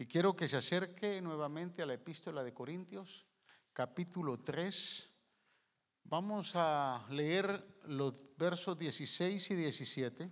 [0.00, 3.26] Y quiero que se acerque nuevamente a la epístola de Corintios,
[3.74, 5.14] capítulo 3.
[6.04, 10.30] Vamos a leer los versos 16 y 17.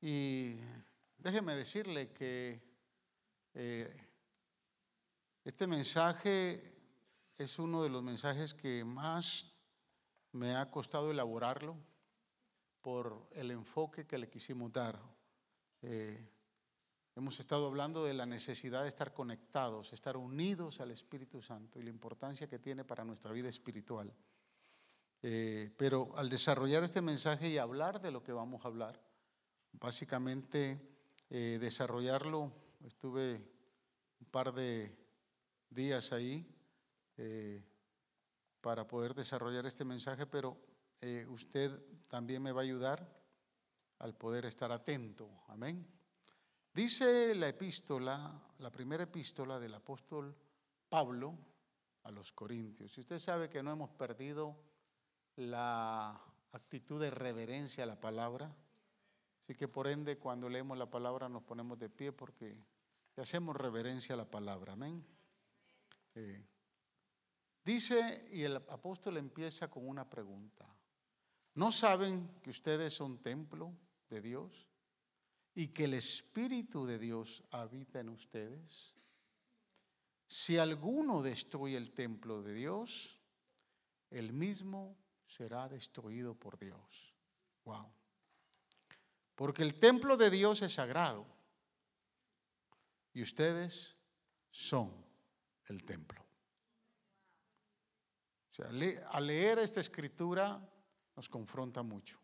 [0.00, 0.56] Y
[1.18, 2.62] déjeme decirle que
[3.52, 3.94] eh,
[5.44, 6.74] este mensaje
[7.36, 9.52] es uno de los mensajes que más
[10.32, 11.76] me ha costado elaborarlo
[12.80, 14.98] por el enfoque que le quisimos dar.
[15.82, 16.28] Eh,
[17.16, 21.82] hemos estado hablando de la necesidad de estar conectados, estar unidos al Espíritu Santo y
[21.82, 24.12] la importancia que tiene para nuestra vida espiritual.
[25.22, 29.02] Eh, pero al desarrollar este mensaje y hablar de lo que vamos a hablar,
[29.72, 30.80] básicamente
[31.28, 32.52] eh, desarrollarlo,
[32.84, 33.34] estuve
[34.20, 34.96] un par de
[35.70, 36.54] días ahí
[38.60, 40.67] para poder desarrollar este mensaje, pero
[41.28, 41.70] usted
[42.08, 43.18] también me va a ayudar
[43.98, 45.28] al poder estar atento.
[45.48, 45.86] Amén.
[46.72, 50.34] Dice la epístola, la primera epístola del apóstol
[50.88, 51.36] Pablo
[52.04, 52.96] a los Corintios.
[52.96, 54.56] Y usted sabe que no hemos perdido
[55.36, 56.20] la
[56.52, 58.54] actitud de reverencia a la palabra.
[59.40, 62.56] Así que por ende cuando leemos la palabra nos ponemos de pie porque
[63.16, 64.74] le hacemos reverencia a la palabra.
[64.74, 65.04] Amén.
[66.14, 66.44] Eh,
[67.64, 70.66] dice, y el apóstol empieza con una pregunta.
[71.58, 73.76] ¿No saben que ustedes son templo
[74.08, 74.68] de Dios
[75.56, 78.94] y que el Espíritu de Dios habita en ustedes?
[80.24, 83.18] Si alguno destruye el templo de Dios,
[84.10, 87.12] el mismo será destruido por Dios.
[87.64, 87.90] Wow.
[89.34, 91.26] Porque el templo de Dios es sagrado
[93.12, 93.96] y ustedes
[94.52, 94.94] son
[95.66, 96.24] el templo.
[98.52, 98.68] O sea,
[99.10, 100.64] al leer esta escritura
[101.18, 102.16] nos confronta mucho.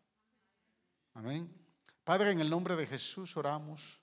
[1.15, 1.53] Amén.
[2.01, 3.99] Padre, en el nombre de Jesús oramos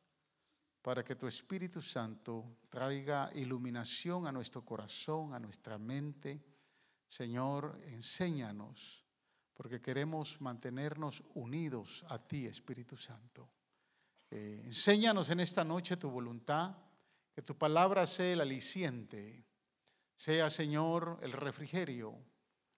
[0.82, 6.44] para que tu Espíritu Santo traiga iluminación a nuestro corazón, a nuestra mente.
[7.08, 9.02] Señor, enséñanos,
[9.55, 13.48] porque queremos mantenernos unidos a ti, Espíritu Santo.
[14.30, 16.77] Eh, enséñanos en esta noche tu voluntad,
[17.34, 19.46] que tu palabra sea el aliciente,
[20.14, 22.31] sea, Señor, el refrigerio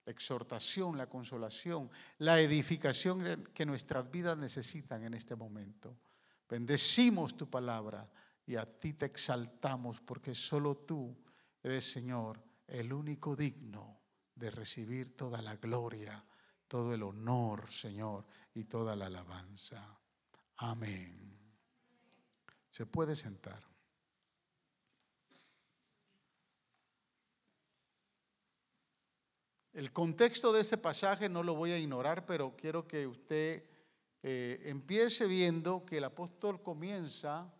[0.05, 1.89] la exhortación, la consolación,
[2.19, 5.97] la edificación que nuestras vidas necesitan en este momento.
[6.47, 8.09] Bendecimos tu palabra
[8.45, 11.15] y a ti te exaltamos porque solo tú
[11.63, 13.99] eres, Señor, el único digno
[14.35, 16.23] de recibir toda la gloria,
[16.67, 19.97] todo el honor, Señor, y toda la alabanza.
[20.57, 21.35] Amén.
[22.71, 23.74] Se puede sentar.
[29.75, 33.61] El contexto de este pasaje no lo voy a ignorar, pero quiero que usted
[34.23, 37.53] eh, empiece viendo que el apóstol comienza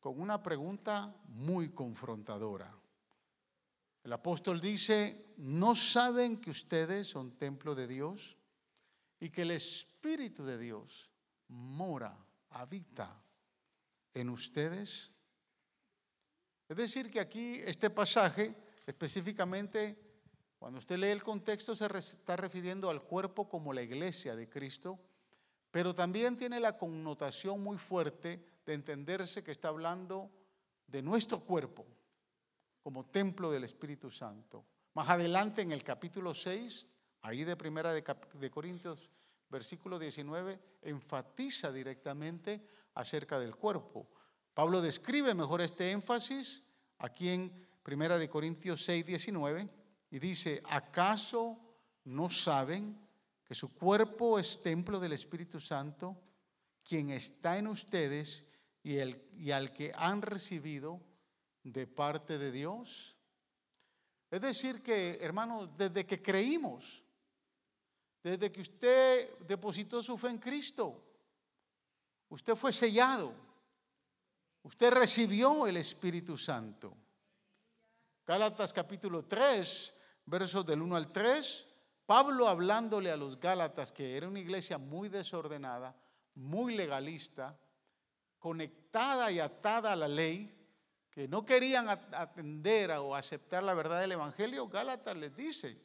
[0.00, 2.70] con una pregunta muy confrontadora.
[4.04, 8.36] El apóstol dice, ¿no saben que ustedes son templo de Dios
[9.18, 11.10] y que el Espíritu de Dios
[11.48, 13.18] mora, habita
[14.12, 15.10] en ustedes?
[16.68, 20.09] Es decir, que aquí este pasaje específicamente
[20.60, 25.00] cuando usted lee el contexto se está refiriendo al cuerpo como la iglesia de Cristo,
[25.70, 30.30] pero también tiene la connotación muy fuerte de entenderse que está hablando
[30.86, 31.86] de nuestro cuerpo
[32.82, 34.66] como templo del Espíritu Santo.
[34.92, 36.86] Más adelante en el capítulo 6,
[37.22, 39.08] ahí de primera de, Corintios,
[39.48, 42.62] versículo 19, enfatiza directamente
[42.92, 44.10] acerca del cuerpo.
[44.52, 46.62] Pablo describe mejor este énfasis
[46.98, 49.79] aquí en primera de Corintios 6, 19
[50.10, 51.58] y dice, ¿acaso
[52.04, 52.98] no saben
[53.44, 56.20] que su cuerpo es templo del Espíritu Santo,
[56.82, 58.46] quien está en ustedes
[58.82, 59.22] y, el,
[59.52, 61.00] al que han recibido
[61.62, 63.16] de parte de Dios?
[64.30, 67.04] Es decir, que, hermanos, desde que creímos,
[68.22, 71.04] desde que usted depositó su fe en Cristo,
[72.28, 73.32] usted fue sellado,
[74.64, 76.96] usted recibió el Espíritu Santo.
[78.26, 79.94] Gálatas capítulo 3
[80.30, 81.66] versos del 1 al 3,
[82.06, 85.94] Pablo hablándole a los Gálatas, que era una iglesia muy desordenada,
[86.34, 87.58] muy legalista,
[88.38, 90.56] conectada y atada a la ley,
[91.10, 95.84] que no querían atender o aceptar la verdad del Evangelio, Gálatas les dice,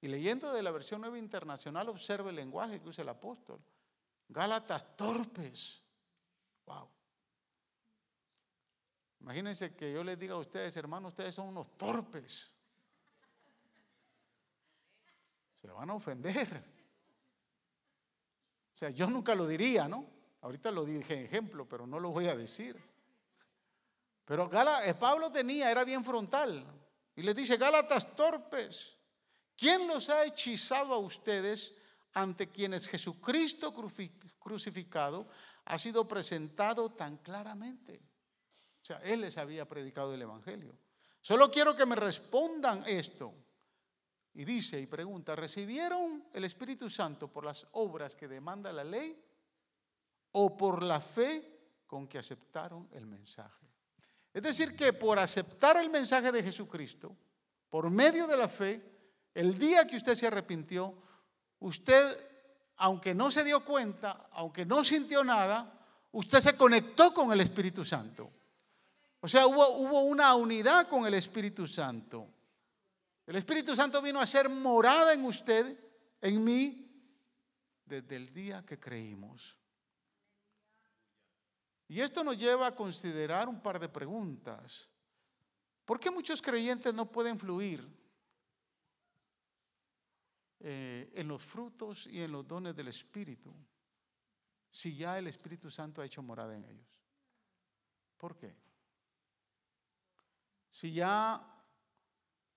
[0.00, 3.60] y leyendo de la versión nueva internacional, observe el lenguaje que usa el apóstol.
[4.28, 5.82] Gálatas torpes.
[6.66, 6.90] Wow.
[9.20, 12.53] Imagínense que yo les diga a ustedes, hermanos, ustedes son unos torpes.
[15.64, 16.62] Se van a ofender.
[18.74, 20.06] O sea, yo nunca lo diría, ¿no?
[20.42, 22.76] Ahorita lo dije en ejemplo, pero no lo voy a decir.
[24.26, 24.50] Pero
[24.84, 26.66] eh, Pablo tenía, era bien frontal.
[27.16, 28.98] Y les dice, Gálatas torpes,
[29.56, 31.76] ¿quién los ha hechizado a ustedes
[32.12, 33.72] ante quienes Jesucristo
[34.38, 35.28] crucificado
[35.64, 38.02] ha sido presentado tan claramente?
[38.82, 40.78] O sea, Él les había predicado el Evangelio.
[41.22, 43.34] Solo quiero que me respondan esto.
[44.34, 49.16] Y dice y pregunta, ¿recibieron el Espíritu Santo por las obras que demanda la ley
[50.32, 53.64] o por la fe con que aceptaron el mensaje?
[54.32, 57.16] Es decir, que por aceptar el mensaje de Jesucristo,
[57.70, 58.82] por medio de la fe,
[59.32, 60.92] el día que usted se arrepintió,
[61.60, 62.18] usted,
[62.78, 65.72] aunque no se dio cuenta, aunque no sintió nada,
[66.10, 68.28] usted se conectó con el Espíritu Santo.
[69.20, 72.33] O sea, hubo, hubo una unidad con el Espíritu Santo.
[73.26, 75.78] El Espíritu Santo vino a ser morada en usted,
[76.20, 76.84] en mí,
[77.84, 79.58] desde el día que creímos.
[81.88, 84.90] Y esto nos lleva a considerar un par de preguntas.
[85.84, 87.86] ¿Por qué muchos creyentes no pueden fluir
[90.60, 93.54] eh, en los frutos y en los dones del Espíritu
[94.70, 96.88] si ya el Espíritu Santo ha hecho morada en ellos?
[98.16, 98.54] ¿Por qué?
[100.70, 101.53] Si ya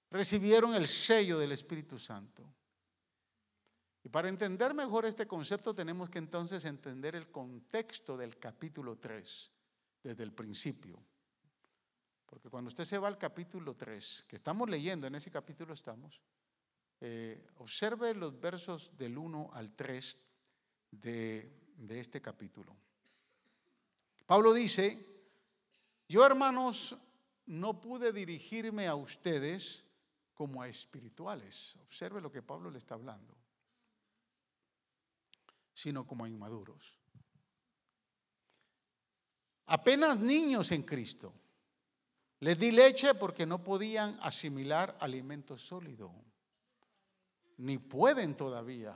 [0.09, 2.44] recibieron el sello del Espíritu Santo.
[4.04, 9.51] Y para entender mejor este concepto tenemos que entonces entender el contexto del capítulo 3
[10.04, 11.04] desde el principio.
[12.25, 16.21] Porque cuando usted se va al capítulo 3, que estamos leyendo, en ese capítulo estamos,
[17.01, 20.19] eh, observe los versos del 1 al 3
[20.92, 22.75] de, de este capítulo.
[24.25, 25.06] Pablo dice,
[26.07, 26.98] yo hermanos
[27.45, 29.87] no pude dirigirme a ustedes
[30.38, 31.78] como a espirituales.
[31.81, 33.36] Observe lo que Pablo le está hablando.
[35.74, 37.00] Sino como a inmaduros.
[39.66, 41.34] Apenas niños en Cristo.
[42.42, 46.13] Les di leche porque no podían asimilar alimento sólido.
[47.57, 48.95] Ni pueden todavía.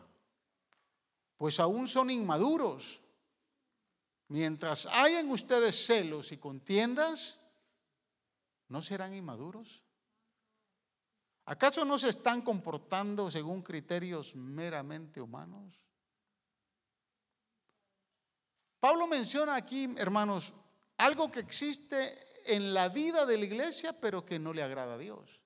[1.38, 3.02] Pues aún son inmaduros.
[4.28, 7.40] Mientras hay en ustedes celos y contiendas,
[8.68, 9.84] ¿no serán inmaduros?
[11.52, 15.86] ¿Acaso no se están comportando según criterios meramente humanos?
[18.80, 20.54] Pablo menciona aquí, hermanos,
[20.96, 24.98] algo que existe en la vida de la iglesia, pero que no le agrada a
[24.98, 25.42] Dios,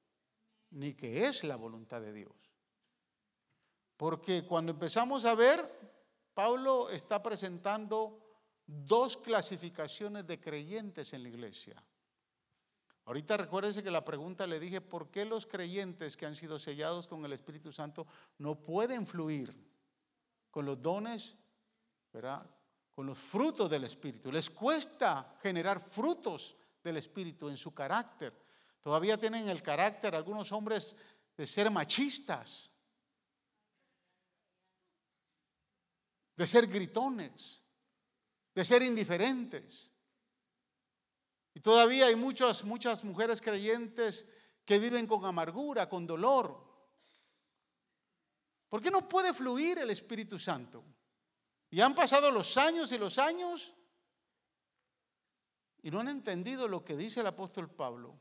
[0.70, 2.36] ni que es la voluntad de Dios.
[3.98, 5.60] Porque cuando empezamos a ver,
[6.36, 8.20] Pablo está presentando
[8.68, 11.84] dos clasificaciones de creyentes en la iglesia.
[13.06, 17.08] Ahorita recuérdense que la pregunta le dije, ¿por qué los creyentes que han sido sellados
[17.08, 18.08] con el Espíritu Santo
[18.40, 19.54] no pueden fluir
[20.50, 21.36] con los dones,
[22.96, 24.32] con los frutos del Espíritu?
[24.32, 28.34] Les cuesta generar frutos del Espíritu en su carácter.
[28.82, 30.98] Todavía tienen el carácter algunos hombres
[31.38, 32.72] de ser machistas,
[36.36, 37.62] de ser gritones,
[38.56, 39.92] de ser indiferentes.
[41.56, 44.28] Y todavía hay muchas, muchas mujeres creyentes
[44.66, 46.64] que viven con amargura, con dolor.
[48.68, 50.84] ¿Por qué no puede fluir el Espíritu Santo?
[51.72, 53.74] Y han pasado los años y los años
[55.82, 58.20] y no han entendido lo que dice el apóstol Pablo.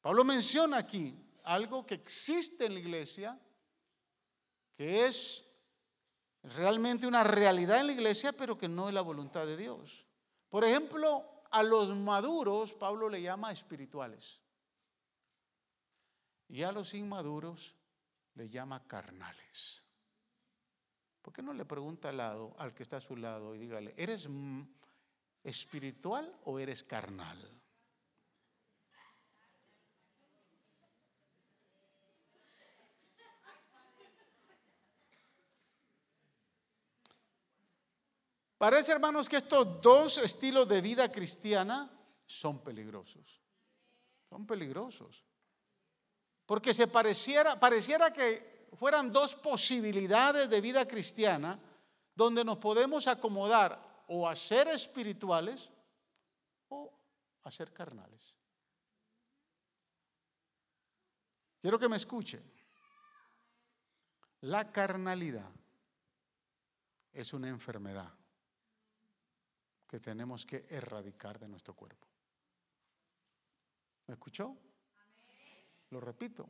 [0.00, 1.14] Pablo menciona aquí
[1.44, 3.38] algo que existe en la iglesia,
[4.72, 5.44] que es
[6.42, 10.06] realmente una realidad en la iglesia, pero que no es la voluntad de Dios.
[10.48, 14.40] Por ejemplo, a los maduros Pablo le llama espirituales.
[16.48, 17.76] Y a los inmaduros
[18.34, 19.84] le llama carnales.
[21.22, 23.94] ¿Por qué no le pregunta al lado, al que está a su lado, y dígale,
[23.96, 24.28] ¿eres
[25.44, 27.59] espiritual o eres carnal?
[38.60, 41.90] Parece, hermanos, que estos dos estilos de vida cristiana
[42.26, 43.40] son peligrosos.
[44.28, 45.24] Son peligrosos.
[46.44, 51.58] Porque se pareciera, pareciera que fueran dos posibilidades de vida cristiana
[52.14, 55.70] donde nos podemos acomodar o a ser espirituales
[56.68, 56.92] o
[57.44, 58.36] a ser carnales.
[61.62, 62.42] Quiero que me escuchen.
[64.42, 65.50] La carnalidad
[67.14, 68.19] es una enfermedad
[69.90, 72.06] que tenemos que erradicar de nuestro cuerpo.
[74.06, 74.56] ¿Me escuchó?
[75.90, 76.48] Lo repito.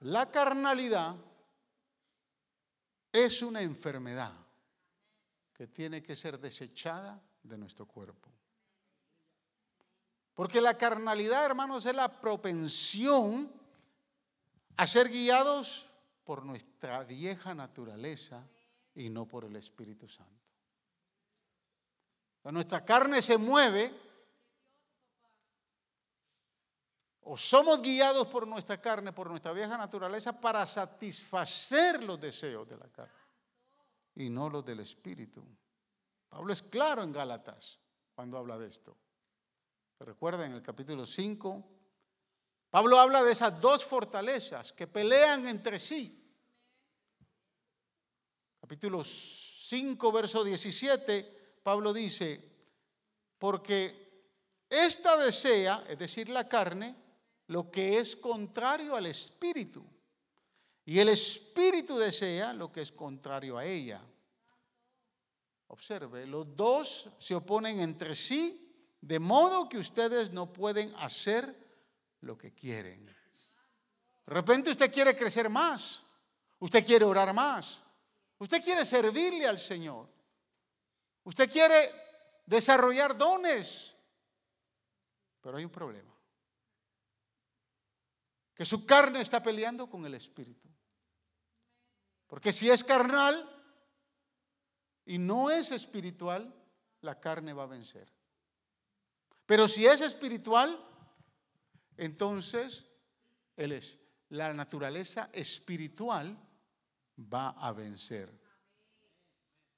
[0.00, 1.14] La carnalidad
[3.12, 4.32] es una enfermedad
[5.52, 8.30] que tiene que ser desechada de nuestro cuerpo.
[10.32, 13.52] Porque la carnalidad, hermanos, es la propensión
[14.78, 15.86] a ser guiados
[16.24, 18.48] por nuestra vieja naturaleza
[18.94, 20.43] y no por el Espíritu Santo.
[22.52, 23.92] Nuestra carne se mueve
[27.22, 32.76] o somos guiados por nuestra carne, por nuestra vieja naturaleza, para satisfacer los deseos de
[32.76, 33.12] la carne
[34.16, 35.42] y no los del Espíritu.
[36.28, 37.78] Pablo es claro en Gálatas
[38.14, 38.96] cuando habla de esto.
[39.96, 41.70] ¿Se recuerda en el capítulo 5?
[42.70, 46.20] Pablo habla de esas dos fortalezas que pelean entre sí.
[48.60, 52.40] Capítulo 5, verso 17, Pablo dice,
[53.38, 54.28] porque
[54.68, 56.94] esta desea, es decir, la carne,
[57.46, 59.82] lo que es contrario al espíritu.
[60.84, 64.02] Y el espíritu desea lo que es contrario a ella.
[65.68, 68.60] Observe, los dos se oponen entre sí,
[69.00, 71.56] de modo que ustedes no pueden hacer
[72.20, 73.06] lo que quieren.
[73.06, 73.14] De
[74.32, 76.02] repente usted quiere crecer más,
[76.58, 77.80] usted quiere orar más,
[78.38, 80.13] usted quiere servirle al Señor,
[81.24, 81.90] usted quiere
[82.46, 83.94] desarrollar dones,
[85.40, 86.14] pero hay un problema
[88.54, 90.68] que su carne está peleando con el espíritu.
[92.26, 93.50] Porque si es carnal
[95.04, 96.54] y no es espiritual,
[97.00, 98.08] la carne va a vencer.
[99.44, 100.78] Pero si es espiritual,
[101.96, 102.86] entonces
[103.56, 104.00] él es
[104.30, 106.36] la naturaleza espiritual
[107.18, 108.43] va a vencer.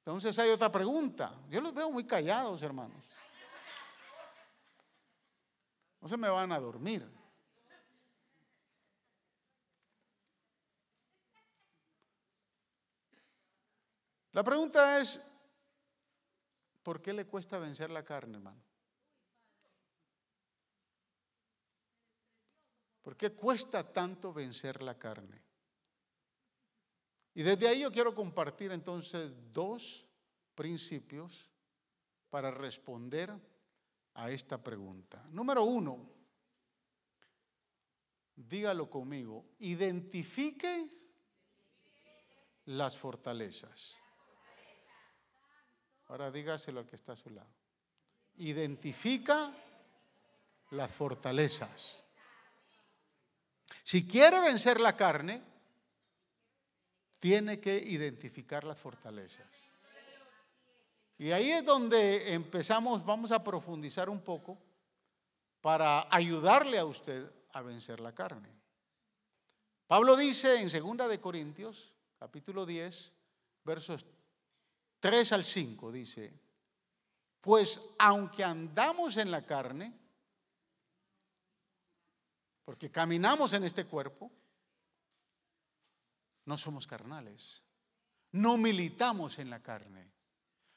[0.06, 1.34] Entonces hay otra pregunta.
[1.50, 3.04] Yo los veo muy callados, hermanos.
[6.00, 7.04] No se me van a dormir.
[14.30, 15.20] La pregunta es,
[16.84, 18.62] ¿por qué le cuesta vencer la carne, hermano?
[23.02, 25.45] ¿Por qué cuesta tanto vencer la carne?
[27.36, 30.08] Y desde ahí yo quiero compartir entonces dos
[30.54, 31.50] principios
[32.30, 33.30] para responder
[34.14, 35.22] a esta pregunta.
[35.32, 36.10] Número uno,
[38.34, 40.88] dígalo conmigo, identifique
[42.64, 43.98] las fortalezas.
[46.08, 47.52] Ahora dígaselo al que está a su lado.
[48.36, 49.52] Identifica
[50.70, 52.02] las fortalezas.
[53.84, 55.55] Si quiere vencer la carne,
[57.18, 59.46] tiene que identificar las fortalezas.
[61.18, 64.58] Y ahí es donde empezamos, vamos a profundizar un poco
[65.60, 68.48] para ayudarle a usted a vencer la carne.
[69.86, 73.12] Pablo dice en 2 de Corintios, capítulo 10,
[73.64, 74.04] versos
[75.00, 76.32] 3 al 5 dice,
[77.40, 79.92] pues aunque andamos en la carne,
[82.64, 84.30] porque caminamos en este cuerpo,
[86.46, 87.62] no somos carnales,
[88.32, 90.10] no militamos en la carne,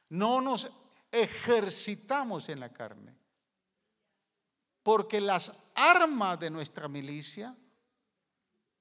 [0.10, 0.70] no nos
[1.12, 3.18] ejercitamos en la carne,
[4.84, 7.56] porque las armas de nuestra milicia,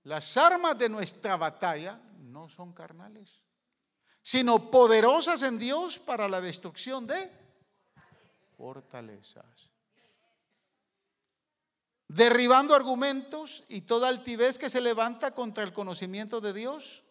[0.02, 3.42] las armas de nuestra batalla no son carnales
[4.28, 7.32] sino poderosas en Dios para la destrucción de
[8.58, 9.67] fortalezas.
[12.08, 17.04] Derribando argumentos y toda altivez que se levanta contra el conocimiento de Dios.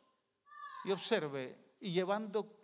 [0.86, 2.58] Y observe, y llevando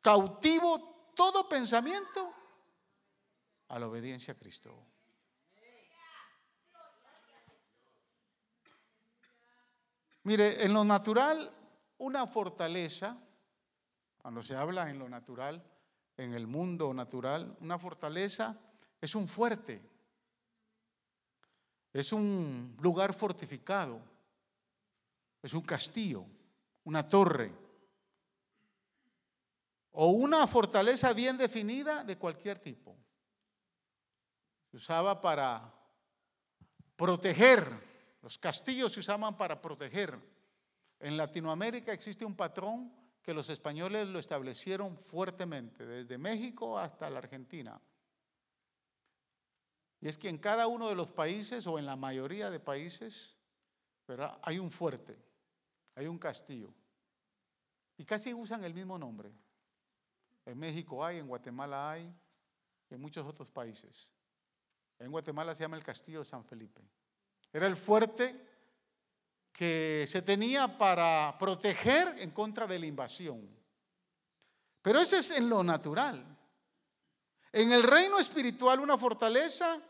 [0.00, 2.32] cautivo todo pensamiento
[3.68, 4.74] a la obediencia a Cristo.
[10.22, 11.50] Mire, en lo natural
[11.98, 13.16] una fortaleza,
[14.18, 15.62] cuando se habla en lo natural,
[16.16, 18.56] en el mundo natural, una fortaleza
[19.00, 19.80] es un fuerte,
[21.92, 24.00] es un lugar fortificado,
[25.42, 26.24] es un castillo,
[26.84, 27.52] una torre
[29.92, 32.96] o una fortaleza bien definida de cualquier tipo.
[34.70, 35.74] Se usaba para
[36.96, 37.66] proteger,
[38.22, 40.18] los castillos se usaban para proteger
[41.00, 42.92] en Latinoamérica existe un patrón
[43.22, 47.80] que los españoles lo establecieron fuertemente, desde México hasta la Argentina.
[50.00, 53.36] Y es que en cada uno de los países, o en la mayoría de países,
[54.42, 55.16] hay un fuerte,
[55.94, 56.72] hay un castillo.
[57.96, 59.32] Y casi usan el mismo nombre.
[60.46, 62.14] En México hay, en Guatemala hay,
[62.90, 64.12] en muchos otros países.
[64.98, 66.82] En Guatemala se llama el Castillo de San Felipe.
[67.52, 68.46] Era el fuerte
[69.52, 73.48] que se tenía para proteger en contra de la invasión.
[74.80, 76.37] Pero eso es en lo natural.
[77.52, 79.80] En el reino espiritual una fortaleza,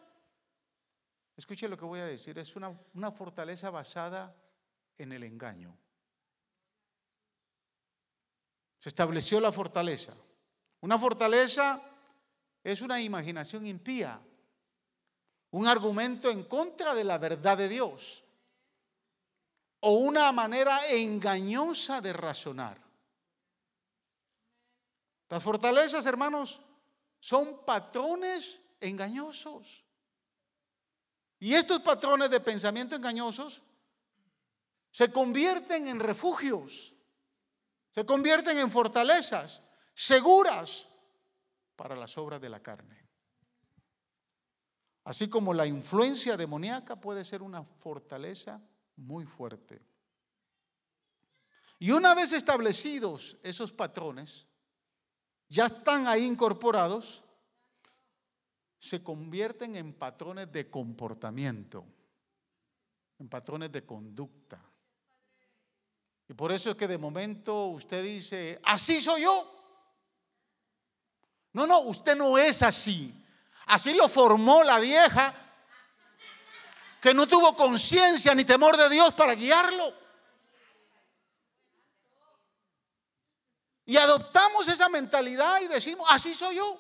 [1.36, 4.34] escuche lo que voy a decir, es una, una fortaleza basada
[4.96, 5.76] en el engaño.
[8.78, 10.14] Se estableció la fortaleza.
[10.80, 11.82] Una fortaleza
[12.62, 14.20] es una imaginación impía,
[15.50, 18.24] un argumento en contra de la verdad de Dios
[19.80, 22.78] o una manera engañosa de razonar.
[25.28, 26.62] Las fortalezas, hermanos,
[27.20, 29.84] son patrones engañosos.
[31.40, 33.62] Y estos patrones de pensamiento engañosos
[34.90, 36.96] se convierten en refugios,
[37.92, 39.62] se convierten en fortalezas
[39.94, 40.88] seguras
[41.76, 43.08] para las obras de la carne.
[45.04, 48.60] Así como la influencia demoníaca puede ser una fortaleza
[48.96, 49.80] muy fuerte.
[51.78, 54.47] Y una vez establecidos esos patrones,
[55.48, 57.24] ya están ahí incorporados,
[58.78, 61.84] se convierten en patrones de comportamiento,
[63.18, 64.60] en patrones de conducta.
[66.28, 69.54] Y por eso es que de momento usted dice, así soy yo.
[71.54, 73.14] No, no, usted no es así.
[73.66, 75.34] Así lo formó la vieja
[77.00, 79.92] que no tuvo conciencia ni temor de Dios para guiarlo.
[83.88, 86.78] Y adoptamos esa mentalidad y decimos, así soy yo.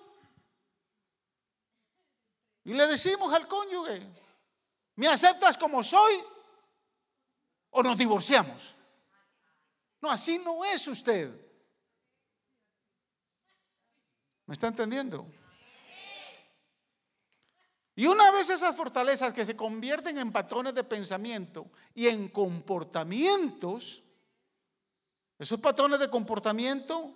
[2.64, 3.98] Y le decimos al cónyuge,
[4.96, 6.22] ¿me aceptas como soy
[7.70, 8.76] o nos divorciamos?
[10.02, 11.34] No, así no es usted.
[14.44, 15.26] ¿Me está entendiendo?
[17.96, 24.02] Y una vez esas fortalezas que se convierten en patrones de pensamiento y en comportamientos,
[25.38, 27.14] esos patrones de comportamiento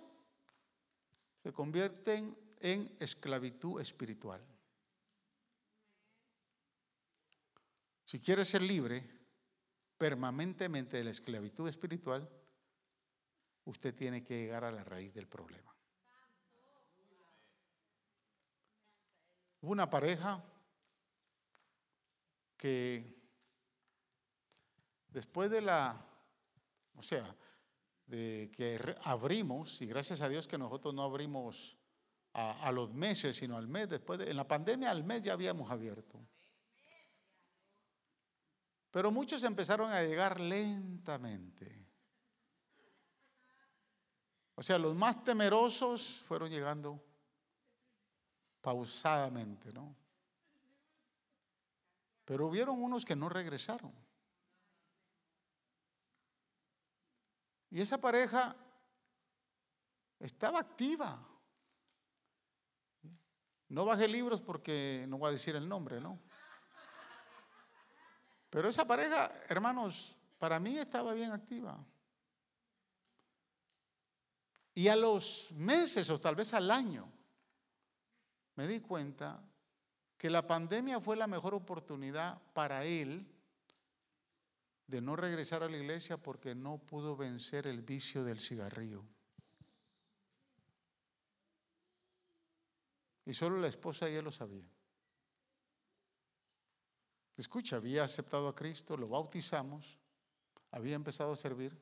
[1.41, 4.41] se convierten en esclavitud espiritual.
[8.05, 9.03] Si quiere ser libre
[9.97, 12.29] permanentemente de la esclavitud espiritual,
[13.65, 15.75] usted tiene que llegar a la raíz del problema.
[19.61, 20.43] Hubo una pareja
[22.57, 23.21] que
[25.09, 25.95] después de la,
[26.95, 27.35] o sea,
[28.05, 31.77] de que abrimos, y gracias a Dios que nosotros no abrimos
[32.33, 35.69] a, los meses, sino al mes, después de, en la pandemia al mes ya habíamos
[35.69, 36.19] abierto.
[38.89, 41.87] Pero muchos empezaron a llegar lentamente.
[44.55, 47.03] O sea, los más temerosos fueron llegando
[48.61, 49.95] pausadamente, ¿no?
[52.25, 54.02] Pero hubieron unos que no regresaron.
[57.73, 58.55] Y esa pareja
[60.19, 61.19] estaba activa.
[63.69, 66.19] No bajé libros porque no voy a decir el nombre, ¿no?
[68.51, 71.83] Pero esa pareja, hermanos, para mí estaba bien activa.
[74.75, 77.11] Y a los meses o tal vez al año,
[78.53, 79.41] me di cuenta
[80.15, 83.32] que la pandemia fue la mejor oportunidad para él
[84.87, 89.03] de no regresar a la iglesia porque no pudo vencer el vicio del cigarrillo.
[93.25, 94.69] Y solo la esposa y él lo sabían.
[97.37, 99.97] Escucha, había aceptado a Cristo, lo bautizamos,
[100.71, 101.75] había empezado a servir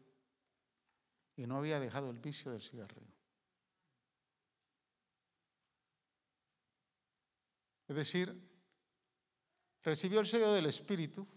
[1.35, 3.13] y no había dejado el vicio del cigarrillo.
[7.87, 8.49] Es decir,
[9.83, 11.27] recibió el sello del Espíritu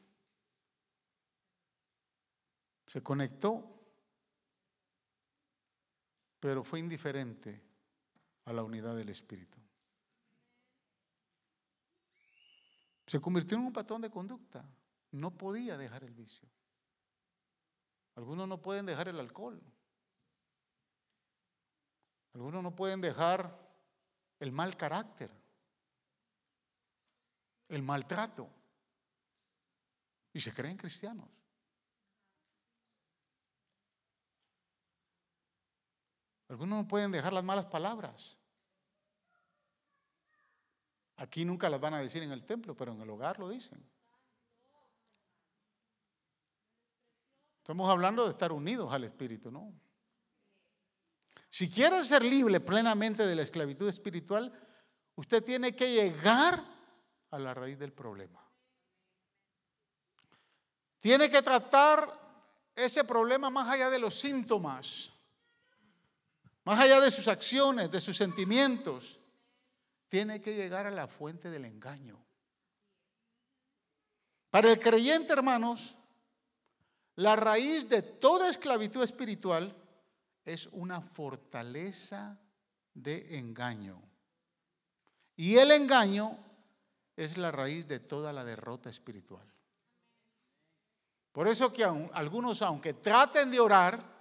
[2.87, 3.71] se conectó,
[6.41, 7.63] pero fue indiferente
[8.45, 9.59] a la unidad del Espíritu.
[13.07, 14.65] Se convirtió en un patrón de conducta.
[15.13, 16.49] No podía dejar el vicio.
[18.17, 19.61] Algunos no pueden dejar el alcohol.
[22.35, 23.49] Algunos no pueden dejar
[24.41, 25.31] el mal carácter,
[27.69, 28.49] el maltrato.
[30.33, 31.29] Y se creen cristianos.
[36.49, 38.37] Algunos no pueden dejar las malas palabras.
[41.17, 43.83] Aquí nunca las van a decir en el templo, pero en el hogar lo dicen.
[47.59, 49.73] Estamos hablando de estar unidos al Espíritu, ¿no?
[51.49, 54.53] Si quiere ser libre plenamente de la esclavitud espiritual,
[55.15, 56.63] usted tiene que llegar
[57.31, 58.45] a la raíz del problema.
[60.99, 62.07] Tiene que tratar
[62.75, 65.14] ese problema más allá de los síntomas,
[66.65, 69.19] más allá de sus acciones, de sus sentimientos,
[70.09, 72.25] tiene que llegar a la fuente del engaño.
[74.51, 75.99] Para el creyente, hermanos,
[77.17, 79.75] la raíz de toda esclavitud espiritual
[80.45, 82.39] es una fortaleza
[82.95, 84.01] de engaño.
[85.37, 86.39] Y el engaño
[87.17, 89.47] es la raíz de toda la derrota espiritual.
[91.33, 94.14] Por eso que algunos, aunque traten de orar,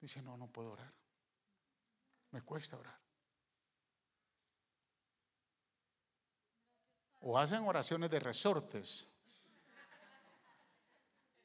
[0.00, 0.92] dicen, no, no puedo orar.
[2.30, 2.98] Me cuesta orar.
[7.20, 9.06] O hacen oraciones de resortes.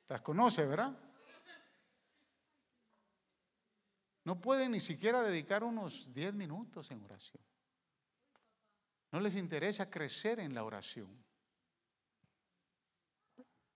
[0.08, 0.98] Las conoce, ¿verdad?
[4.24, 7.44] No pueden ni siquiera dedicar unos 10 minutos en oración.
[9.12, 11.24] No les interesa crecer en la oración.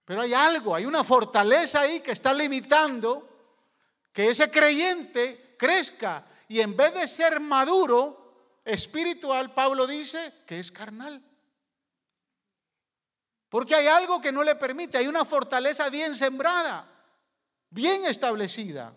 [0.05, 3.28] Pero hay algo, hay una fortaleza ahí que está limitando
[4.11, 6.25] que ese creyente crezca.
[6.47, 8.19] Y en vez de ser maduro,
[8.65, 11.23] espiritual, Pablo dice que es carnal.
[13.49, 16.87] Porque hay algo que no le permite, hay una fortaleza bien sembrada,
[17.69, 18.95] bien establecida.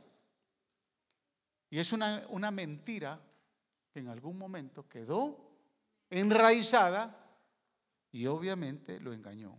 [1.70, 3.18] Y es una, una mentira
[3.92, 5.53] que en algún momento quedó
[6.11, 7.18] enraizada
[8.11, 9.59] y obviamente lo engañó.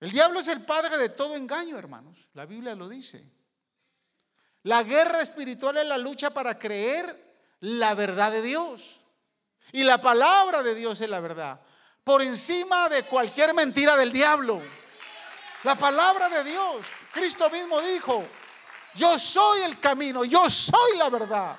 [0.00, 2.28] El diablo es el padre de todo engaño, hermanos.
[2.34, 3.24] La Biblia lo dice.
[4.64, 9.00] La guerra espiritual es la lucha para creer la verdad de Dios.
[9.72, 11.60] Y la palabra de Dios es la verdad
[12.04, 14.60] por encima de cualquier mentira del diablo.
[15.64, 18.24] La palabra de Dios, Cristo mismo dijo,
[18.94, 21.56] yo soy el camino, yo soy la verdad.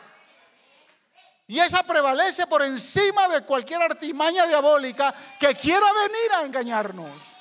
[1.48, 7.33] Y esa prevalece por encima de cualquier artimaña diabólica que quiera venir a engañarnos.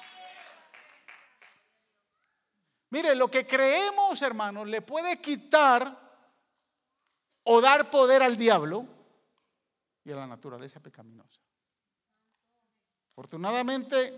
[2.92, 5.98] Mire, lo que creemos, hermanos, le puede quitar
[7.44, 8.86] o dar poder al diablo
[10.04, 11.40] y a la naturaleza pecaminosa.
[13.08, 14.12] Afortunadamente,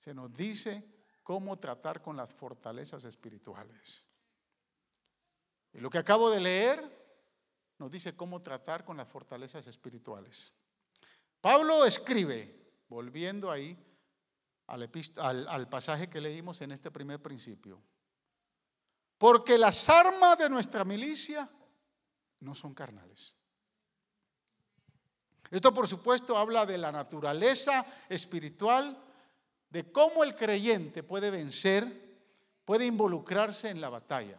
[0.00, 0.84] se nos dice
[1.22, 4.04] cómo tratar con las fortalezas espirituales.
[5.72, 6.98] Y lo que acabo de leer
[7.78, 10.54] nos dice cómo tratar con las fortalezas espirituales.
[11.40, 13.78] Pablo escribe, volviendo ahí
[14.70, 17.80] al, al, pasaje que leímos en este primer principio,
[19.18, 21.48] porque las armas de nuestra milicia
[22.40, 23.34] no son carnales
[25.50, 28.96] esto por supuesto habla de la naturaleza espiritual,
[29.68, 31.84] de cómo el creyente puede vencer,
[32.64, 34.38] puede involucrarse en la batalla.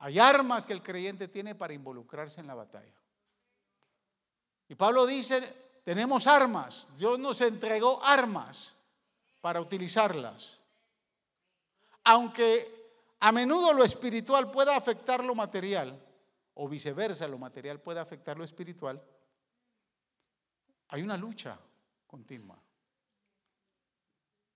[0.00, 2.92] Hay armas que el creyente tiene para involucrarse en la batalla.
[4.68, 5.40] Y Pablo dice,
[5.84, 8.74] tenemos armas, Dios nos entregó armas
[9.42, 10.60] para utilizarlas.
[12.04, 12.82] Aunque
[13.20, 16.00] a menudo lo espiritual pueda afectar lo material,
[16.54, 19.02] o viceversa, lo material puede afectar lo espiritual,
[20.88, 21.58] hay una lucha
[22.06, 22.58] continua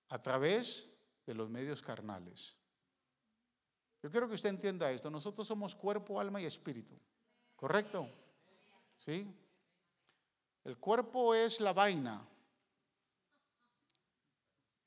[0.08, 0.88] a través
[1.26, 2.56] de los medios carnales.
[4.02, 5.10] Yo quiero que usted entienda esto.
[5.10, 6.94] Nosotros somos cuerpo, alma y espíritu.
[7.56, 8.08] ¿Correcto?
[8.96, 9.34] ¿Sí?
[10.62, 12.24] El cuerpo es la vaina.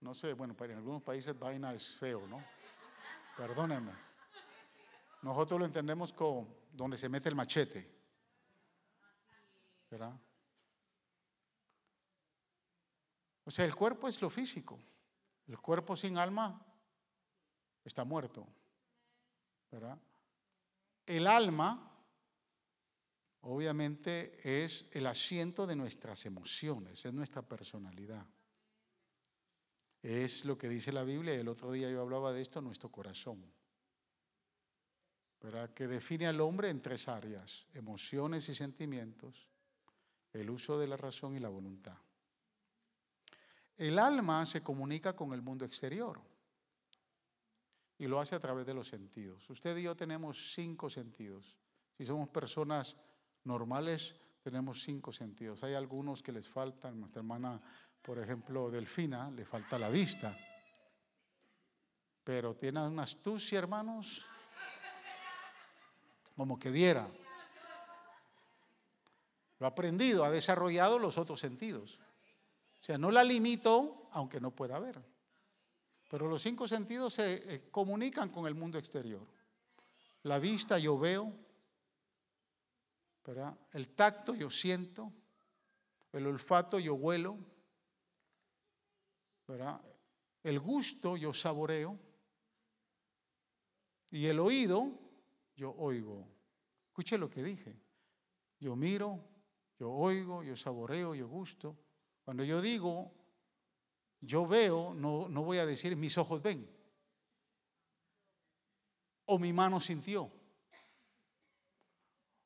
[0.01, 2.43] No sé, bueno, en algunos países vaina es feo, ¿no?
[3.35, 3.91] Perdónenme.
[5.21, 7.99] Nosotros lo entendemos como donde se mete el machete.
[9.89, 10.13] ¿Verdad?
[13.43, 14.79] O sea, el cuerpo es lo físico.
[15.47, 16.63] El cuerpo sin alma
[17.83, 18.47] está muerto.
[19.71, 19.97] ¿Verdad?
[21.05, 21.91] El alma,
[23.41, 28.25] obviamente, es el asiento de nuestras emociones, es nuestra personalidad.
[30.01, 33.43] Es lo que dice la Biblia, el otro día yo hablaba de esto, nuestro corazón.
[35.41, 35.73] ¿Verdad?
[35.73, 39.47] Que define al hombre en tres áreas, emociones y sentimientos,
[40.33, 41.97] el uso de la razón y la voluntad.
[43.77, 46.19] El alma se comunica con el mundo exterior
[47.97, 49.49] y lo hace a través de los sentidos.
[49.49, 51.55] Usted y yo tenemos cinco sentidos.
[51.97, 52.97] Si somos personas
[53.43, 55.63] normales, tenemos cinco sentidos.
[55.63, 56.99] Hay algunos que les faltan.
[56.99, 57.61] Nuestra hermana,
[58.01, 60.35] por ejemplo, Delfina, le falta la vista.
[62.23, 64.27] Pero tiene una astucia, hermanos,
[66.35, 67.07] como que viera.
[69.59, 71.99] Lo ha aprendido, ha desarrollado los otros sentidos.
[72.79, 75.01] O sea, no la limito, aunque no pueda ver.
[76.09, 79.27] Pero los cinco sentidos se eh, comunican con el mundo exterior.
[80.23, 81.33] La vista yo veo,
[83.73, 85.11] el tacto yo siento,
[86.13, 87.37] el olfato yo huelo,
[90.43, 91.97] El gusto yo saboreo
[94.11, 94.91] y el oído
[95.55, 96.27] yo oigo.
[96.87, 97.75] Escuche lo que dije.
[98.59, 99.23] Yo miro,
[99.79, 101.77] yo oigo, yo saboreo, yo gusto.
[102.23, 103.11] Cuando yo digo,
[104.21, 106.69] yo veo, no, no voy a decir mis ojos ven.
[109.25, 110.31] O mi mano sintió.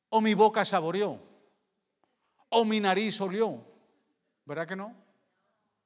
[0.08, 1.20] O mi boca saboreó.
[2.48, 3.62] O mi nariz olió.
[4.44, 4.94] ¿Verdad que no?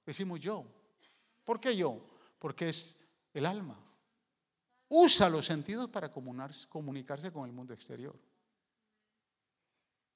[0.05, 0.78] Decimos yo.
[1.49, 1.99] ¿Por qué yo?
[2.39, 2.99] Porque es
[3.33, 3.75] el alma.
[4.91, 8.15] Usa los sentidos para comunicarse con el mundo exterior.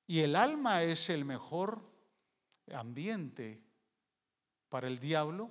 [0.07, 1.81] Y el alma es el mejor
[2.75, 3.65] ambiente
[4.69, 5.51] para el diablo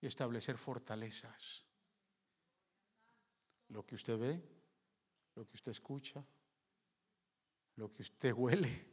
[0.00, 1.62] y establecer fortalezas.
[3.68, 4.42] Lo que usted ve,
[5.36, 6.24] lo que usted escucha,
[7.76, 8.87] lo que usted huele.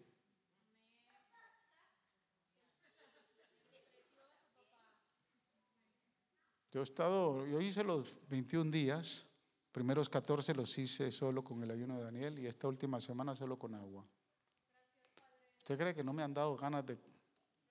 [6.75, 9.25] Yo he estado, yo hice los 21 días,
[9.71, 13.57] primeros 14 los hice solo con el ayuno de Daniel y esta última semana solo
[13.57, 14.03] con agua.
[15.59, 16.99] ¿Usted cree que no me han dado ganas de...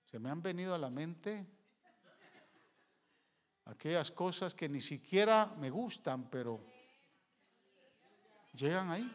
[0.05, 1.45] Se me han venido a la mente
[3.65, 6.59] aquellas cosas que ni siquiera me gustan, pero
[8.55, 9.07] llegan ahí.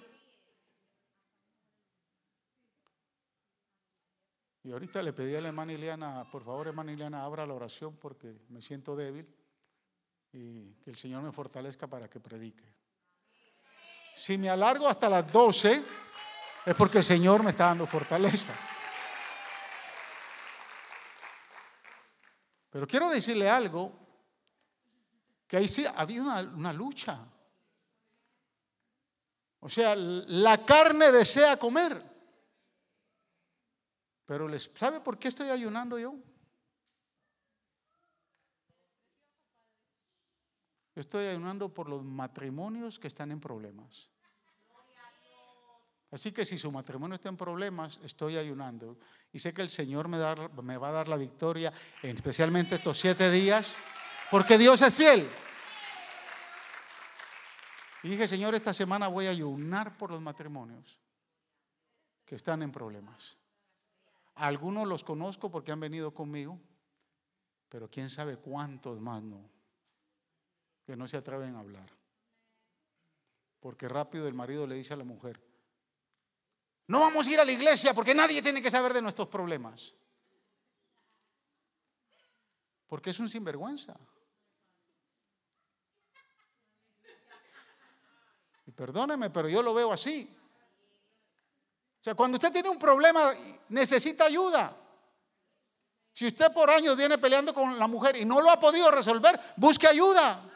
[4.63, 7.97] Y ahorita le pedí a la hermana Ileana, por favor, hermana Ileana, abra la oración
[7.97, 9.40] porque me siento débil
[10.33, 12.65] y que el Señor me fortalezca para que predique.
[14.15, 15.83] Si me alargo hasta las 12,
[16.67, 18.53] es porque el Señor me está dando fortaleza.
[22.71, 23.93] Pero quiero decirle algo,
[25.47, 27.19] que ahí sí había una, una lucha.
[29.61, 32.01] O sea, la carne desea comer.
[34.27, 36.15] Pero les, ¿sabe por qué estoy ayunando yo?
[41.01, 44.11] Estoy ayunando por los matrimonios que están en problemas.
[46.11, 48.99] Así que si su matrimonio está en problemas, estoy ayunando.
[49.33, 50.19] Y sé que el Señor me,
[50.63, 53.75] me va a dar la victoria, especialmente estos siete días,
[54.31, 55.27] porque Dios es fiel.
[58.03, 60.99] Y dije, Señor, esta semana voy a ayunar por los matrimonios
[62.27, 63.39] que están en problemas.
[64.35, 66.61] Algunos los conozco porque han venido conmigo,
[67.71, 69.49] pero quién sabe cuántos más no,
[70.91, 71.89] que no se atreven a hablar.
[73.61, 75.41] Porque rápido el marido le dice a la mujer,
[76.89, 79.95] no vamos a ir a la iglesia porque nadie tiene que saber de nuestros problemas.
[82.89, 83.97] Porque es un sinvergüenza.
[88.67, 90.29] Y perdóneme, pero yo lo veo así.
[92.01, 93.33] O sea, cuando usted tiene un problema,
[93.69, 94.77] necesita ayuda.
[96.13, 99.39] Si usted por años viene peleando con la mujer y no lo ha podido resolver,
[99.57, 100.50] busque ayuda.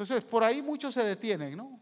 [0.00, 1.78] Entonces, por ahí muchos se detienen, ¿no?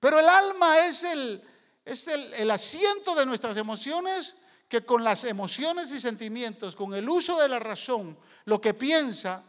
[0.00, 4.34] Pero el alma es el, asiento de nuestras emociones
[4.66, 9.44] que con las emociones y sentimientos, con el uso de la razón, lo que piensa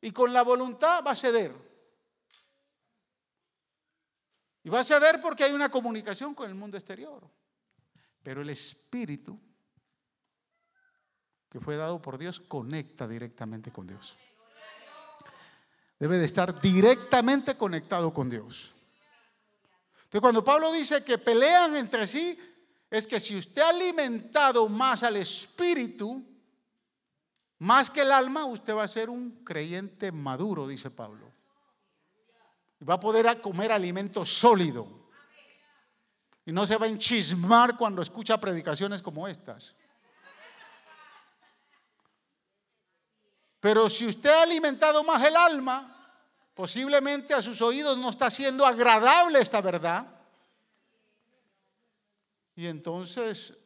[0.00, 1.52] y con la voluntad va a ceder.
[4.62, 7.30] Y va a ceder porque hay una comunicación con el mundo exterior.
[8.22, 9.38] Pero el espíritu
[11.50, 14.16] que fue dado por Dios conecta directamente con Dios.
[16.04, 18.74] Debe de estar directamente conectado con Dios.
[19.94, 22.38] Entonces, cuando Pablo dice que pelean entre sí,
[22.90, 26.22] es que si usted ha alimentado más al espíritu,
[27.60, 31.32] más que el alma, usted va a ser un creyente maduro, dice Pablo.
[32.80, 35.08] Y va a poder comer alimento sólido.
[36.44, 39.74] Y no se va a enchismar cuando escucha predicaciones como estas.
[43.58, 45.92] Pero si usted ha alimentado más el alma,
[46.54, 50.06] Posiblemente a sus oídos no está siendo agradable esta verdad.
[52.54, 53.58] Y entonces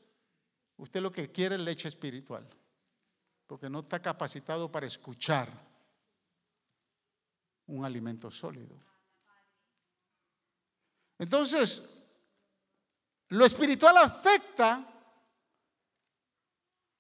[0.79, 2.49] usted lo que quiere es leche espiritual,
[3.47, 5.49] porque no está capacitado para escuchar
[7.67, 8.75] un alimento sólido.
[11.19, 11.91] Entonces,
[13.29, 14.87] lo espiritual afecta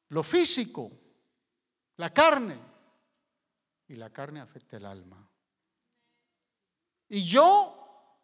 [0.08, 0.90] lo físico,
[1.96, 2.58] la carne,
[3.88, 5.27] y la carne afecta el alma.
[7.08, 7.74] Y yo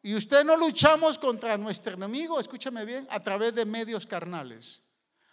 [0.03, 4.83] y usted no luchamos contra nuestro enemigo, escúchame bien, a través de medios carnales.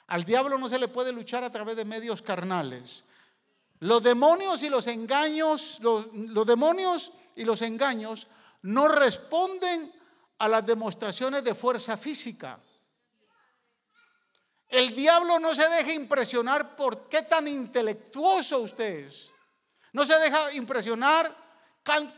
[0.07, 3.03] Al diablo no se le puede luchar a través de medios carnales.
[3.79, 8.27] Los demonios y los engaños, los, los demonios y los engaños
[8.61, 9.91] no responden
[10.37, 12.57] a las demostraciones de fuerza física.
[14.69, 19.31] El diablo no se deja impresionar por qué tan intelectuoso usted es.
[19.91, 21.29] No se deja impresionar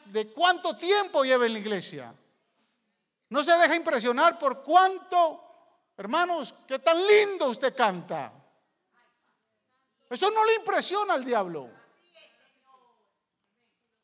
[0.06, 2.14] de cuánto tiempo lleva en la iglesia.
[3.30, 5.44] No se deja impresionar por cuánto,
[5.98, 8.32] hermanos, qué tan lindo usted canta.
[10.10, 11.70] Eso no le impresiona al diablo.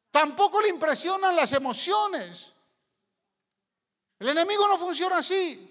[0.10, 2.54] Tampoco le impresionan las emociones.
[4.18, 5.66] El enemigo no funciona así.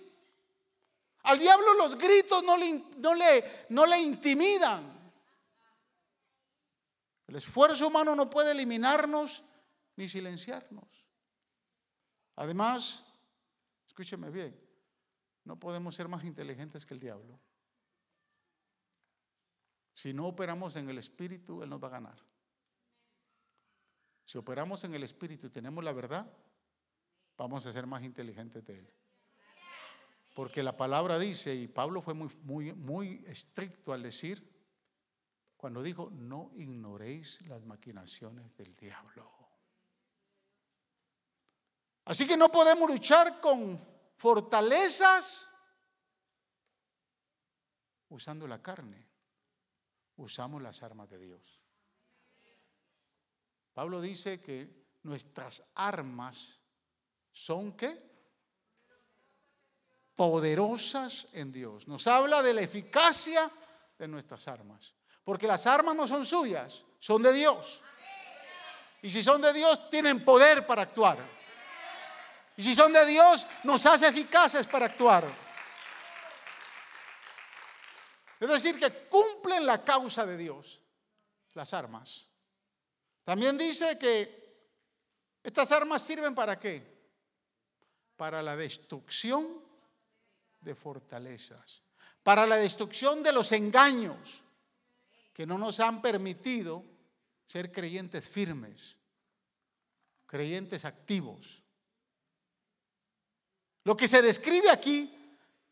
[1.24, 4.96] Al diablo los gritos no le, no le, no le intimidan.
[7.26, 9.42] El esfuerzo humano no puede eliminarnos
[9.98, 11.04] ni silenciarnos.
[12.36, 13.04] Además,
[13.84, 14.56] escúcheme bien,
[15.42, 17.40] no podemos ser más inteligentes que el diablo.
[19.92, 22.16] Si no operamos en el espíritu, Él nos va a ganar.
[24.24, 26.32] Si operamos en el espíritu y tenemos la verdad,
[27.36, 28.94] vamos a ser más inteligentes de Él.
[30.36, 34.48] Porque la palabra dice, y Pablo fue muy, muy, muy estricto al decir,
[35.56, 39.37] cuando dijo, no ignoréis las maquinaciones del diablo.
[42.08, 43.78] Así que no podemos luchar con
[44.16, 45.46] fortalezas
[48.08, 49.06] usando la carne.
[50.16, 51.60] Usamos las armas de Dios.
[53.74, 56.60] Pablo dice que nuestras armas
[57.30, 58.08] son qué?
[60.18, 61.86] poderosas en Dios.
[61.86, 63.48] Nos habla de la eficacia
[63.96, 64.92] de nuestras armas.
[65.22, 67.84] Porque las armas no son suyas, son de Dios.
[69.00, 71.37] Y si son de Dios, tienen poder para actuar.
[72.58, 75.24] Y si son de Dios, nos hace eficaces para actuar.
[78.40, 80.82] Es decir, que cumplen la causa de Dios,
[81.54, 82.26] las armas.
[83.22, 84.66] También dice que
[85.40, 86.82] estas armas sirven para qué?
[88.16, 89.62] Para la destrucción
[90.60, 91.82] de fortalezas,
[92.24, 94.42] para la destrucción de los engaños
[95.32, 96.84] que no nos han permitido
[97.46, 98.96] ser creyentes firmes,
[100.26, 101.62] creyentes activos.
[103.84, 105.14] Lo que se describe aquí,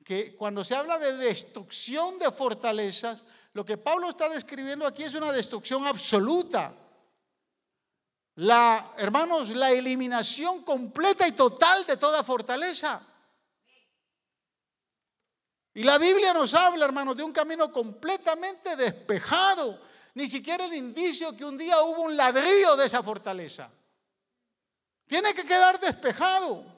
[0.04, 5.14] que cuando se habla de destrucción de fortalezas, lo que Pablo está describiendo aquí es
[5.14, 6.74] una destrucción absoluta.
[8.36, 13.00] La, hermanos, la eliminación completa y total de toda fortaleza.
[15.72, 19.78] Y la Biblia nos habla, hermanos, de un camino completamente despejado.
[20.14, 23.70] Ni siquiera el indicio que un día hubo un ladrillo de esa fortaleza.
[25.06, 26.75] Tiene que quedar despejado.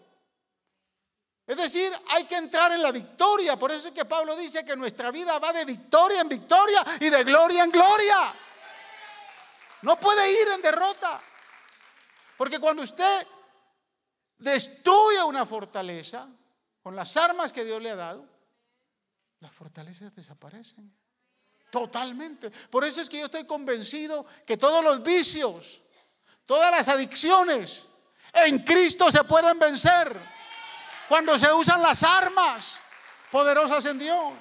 [1.48, 3.56] Es decir, hay que entrar en la victoria.
[3.56, 7.08] Por eso es que Pablo dice que nuestra vida va de victoria en victoria y
[7.08, 8.34] de gloria en gloria.
[9.80, 11.18] No puede ir en derrota.
[12.36, 13.26] Porque cuando usted
[14.36, 16.28] destruye una fortaleza
[16.82, 18.26] con las armas que Dios le ha dado,
[19.40, 20.94] las fortalezas desaparecen.
[21.70, 22.50] Totalmente.
[22.68, 25.80] Por eso es que yo estoy convencido que todos los vicios,
[26.44, 27.86] todas las adicciones
[28.34, 30.37] en Cristo se pueden vencer
[31.08, 32.78] cuando se usan las armas
[33.30, 34.32] poderosas en Dios.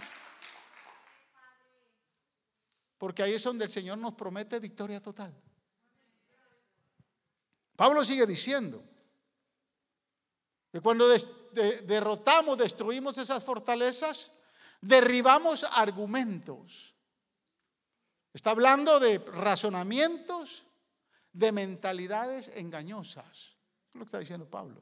[2.98, 5.34] Porque ahí es donde el Señor nos promete victoria total.
[7.76, 8.84] Pablo sigue diciendo
[10.72, 14.32] que cuando derrotamos, destruimos esas fortalezas,
[14.82, 16.96] derribamos argumentos.
[18.34, 20.66] Está hablando de razonamientos,
[21.32, 23.56] de mentalidades engañosas.
[23.90, 24.82] es lo que está diciendo Pablo.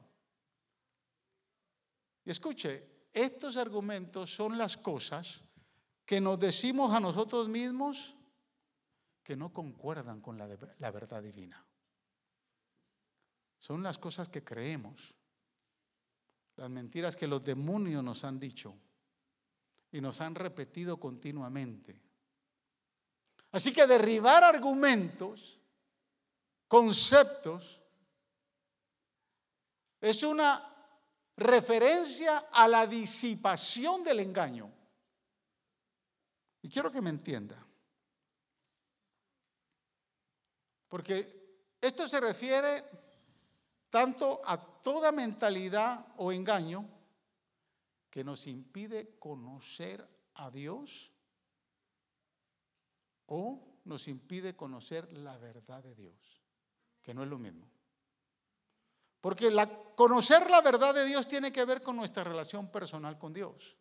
[2.26, 5.44] Y escuche, estos argumentos son las cosas
[6.04, 8.16] que nos decimos a nosotros mismos
[9.22, 11.64] que no concuerdan con la, la verdad divina.
[13.58, 15.16] Son las cosas que creemos,
[16.56, 18.76] las mentiras que los demonios nos han dicho
[19.92, 22.00] y nos han repetido continuamente.
[23.52, 25.60] Así que derribar argumentos,
[26.66, 27.80] conceptos,
[30.00, 30.75] es una
[31.36, 34.72] referencia a la disipación del engaño.
[36.62, 37.64] Y quiero que me entienda.
[40.88, 42.82] Porque esto se refiere
[43.90, 46.88] tanto a toda mentalidad o engaño
[48.10, 51.12] que nos impide conocer a Dios
[53.26, 56.42] o nos impide conocer la verdad de Dios,
[57.02, 57.75] que no es lo mismo.
[59.26, 59.52] Porque
[59.96, 63.76] conocer la verdad de Dios tiene que ver con nuestra relación personal con Dios.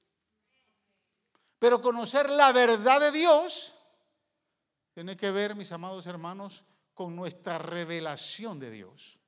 [1.60, 3.76] Pero conocer la verdad de Dios
[4.96, 6.66] tiene que ver, mis amados hermanos,
[6.96, 9.20] con nuestra revelación de Dios.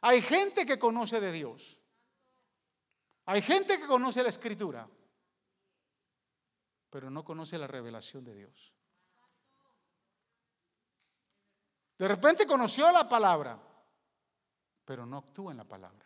[0.00, 1.78] Hay gente que conoce de Dios,
[3.26, 4.88] hay gente que conoce la escritura.
[6.88, 8.72] pero no conoce la revelación de Dios.
[11.98, 13.63] De repente conoció la palabra,
[14.84, 16.04] pero no actúa en la palabra.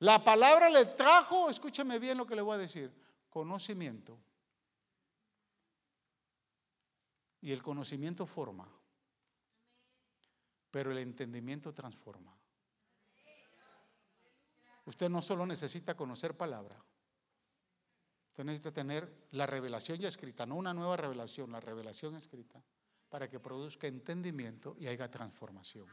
[0.00, 2.92] La palabra le trajo, escúcheme bien lo que le voy a decir,
[3.30, 4.18] conocimiento.
[7.40, 8.68] Y el conocimiento forma,
[10.70, 12.36] pero el entendimiento transforma.
[14.84, 16.82] Usted no solo necesita conocer palabra,
[18.30, 22.60] usted necesita tener la revelación ya escrita, no una nueva revelación, la revelación escrita,
[23.12, 25.86] para que produzca entendimiento y haya transformación.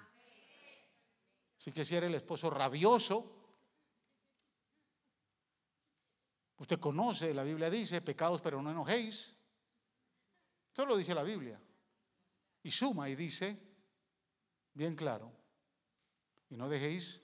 [1.57, 3.35] Si quisiera el esposo rabioso,
[6.59, 9.33] Usted conoce, la Biblia dice, pecados pero no enojéis.
[10.73, 11.59] Eso lo dice la Biblia.
[12.63, 13.57] Y suma y dice,
[14.73, 15.31] bien claro,
[16.49, 17.21] y no dejéis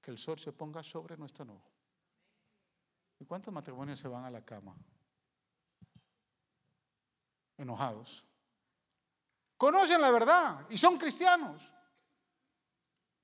[0.00, 1.68] que el sol se ponga sobre nuestro enojo.
[3.18, 4.76] ¿Y cuántos matrimonios se van a la cama?
[7.56, 8.24] Enojados.
[9.56, 11.72] Conocen la verdad y son cristianos.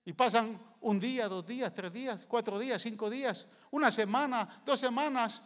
[0.05, 4.81] Y pasan un día, dos días, tres días, cuatro días, cinco días, una semana, dos
[4.81, 5.43] semanas,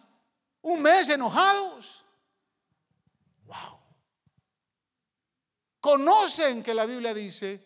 [0.62, 2.04] un mes enojados.
[3.44, 3.80] Wow.
[5.80, 7.62] Conocen que la Biblia dice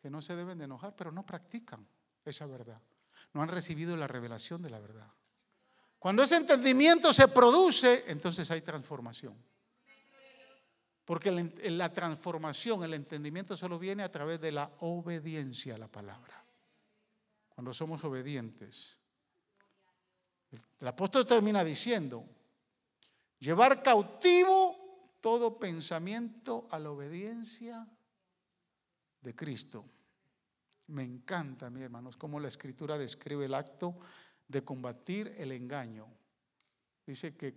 [0.00, 1.86] que no se deben de enojar, pero no practican
[2.24, 2.80] esa verdad.
[3.32, 5.12] No han recibido la revelación de la verdad.
[5.98, 9.36] Cuando ese entendimiento se produce, entonces hay transformación.
[11.10, 16.40] Porque la transformación, el entendimiento solo viene a través de la obediencia a la palabra.
[17.48, 18.96] Cuando somos obedientes.
[20.78, 22.24] El apóstol termina diciendo,
[23.40, 27.88] llevar cautivo todo pensamiento a la obediencia
[29.20, 29.84] de Cristo.
[30.86, 33.98] Me encanta, mis hermanos, cómo la escritura describe el acto
[34.46, 36.06] de combatir el engaño.
[37.04, 37.52] Dice que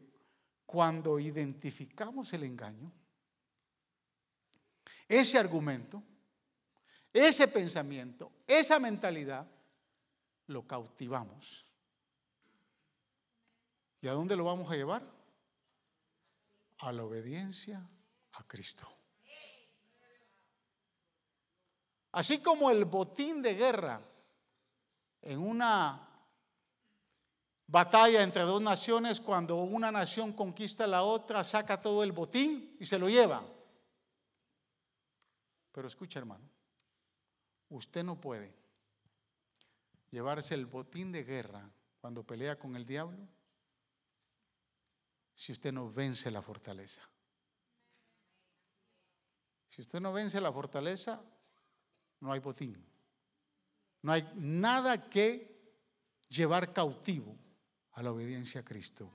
[0.65, 2.91] cuando identificamos el engaño,
[5.07, 6.03] ese argumento,
[7.11, 9.47] ese pensamiento, esa mentalidad,
[10.47, 11.65] lo cautivamos.
[14.01, 15.03] ¿Y a dónde lo vamos a llevar?
[16.79, 17.81] A la obediencia
[18.33, 18.87] a Cristo.
[22.11, 24.01] Así como el botín de guerra
[25.21, 26.09] en una
[27.65, 32.75] batalla entre dos naciones, cuando una nación conquista a la otra, saca todo el botín
[32.79, 33.41] y se lo lleva.
[35.73, 36.47] Pero escucha hermano,
[37.69, 38.53] usted no puede
[40.11, 41.67] llevarse el botín de guerra
[41.99, 43.27] cuando pelea con el diablo
[45.33, 47.01] si usted no vence la fortaleza.
[49.67, 51.19] Si usted no vence la fortaleza,
[52.19, 52.87] no hay botín.
[54.03, 55.73] No hay nada que
[56.29, 57.35] llevar cautivo
[57.93, 59.11] a la obediencia a Cristo.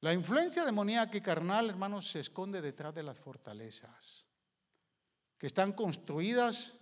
[0.00, 4.26] La influencia demoníaca y carnal, hermanos, se esconde detrás de las fortalezas
[5.40, 6.76] que están construidas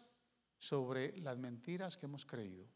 [0.58, 2.66] sobre las mentiras que hemos creído.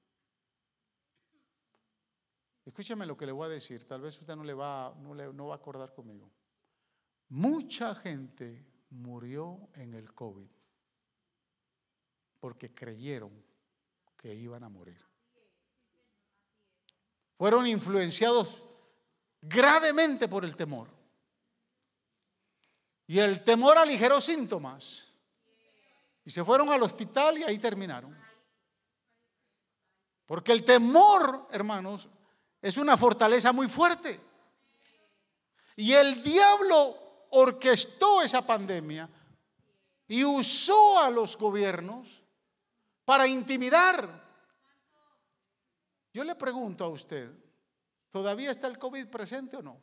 [2.64, 5.32] Escúcheme lo que le voy a decir, tal vez usted no le va, no, le,
[5.32, 6.30] no va a acordar conmigo.
[7.30, 10.48] Mucha gente murió en el COVID
[12.38, 13.32] porque creyeron
[14.16, 15.04] que iban a morir.
[17.36, 18.62] Fueron influenciados
[19.40, 20.88] gravemente por el temor.
[23.08, 25.11] Y el temor aligeró síntomas.
[26.24, 28.16] Y se fueron al hospital y ahí terminaron.
[30.26, 32.08] Porque el temor, hermanos,
[32.60, 34.18] es una fortaleza muy fuerte.
[35.76, 39.08] Y el diablo orquestó esa pandemia
[40.06, 42.22] y usó a los gobiernos
[43.04, 44.08] para intimidar.
[46.12, 47.32] Yo le pregunto a usted,
[48.10, 49.80] ¿todavía está el COVID presente o no?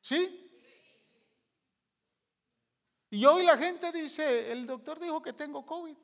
[0.00, 0.47] ¿Sí?
[3.10, 5.96] Y hoy la gente dice, el doctor dijo que tengo COVID.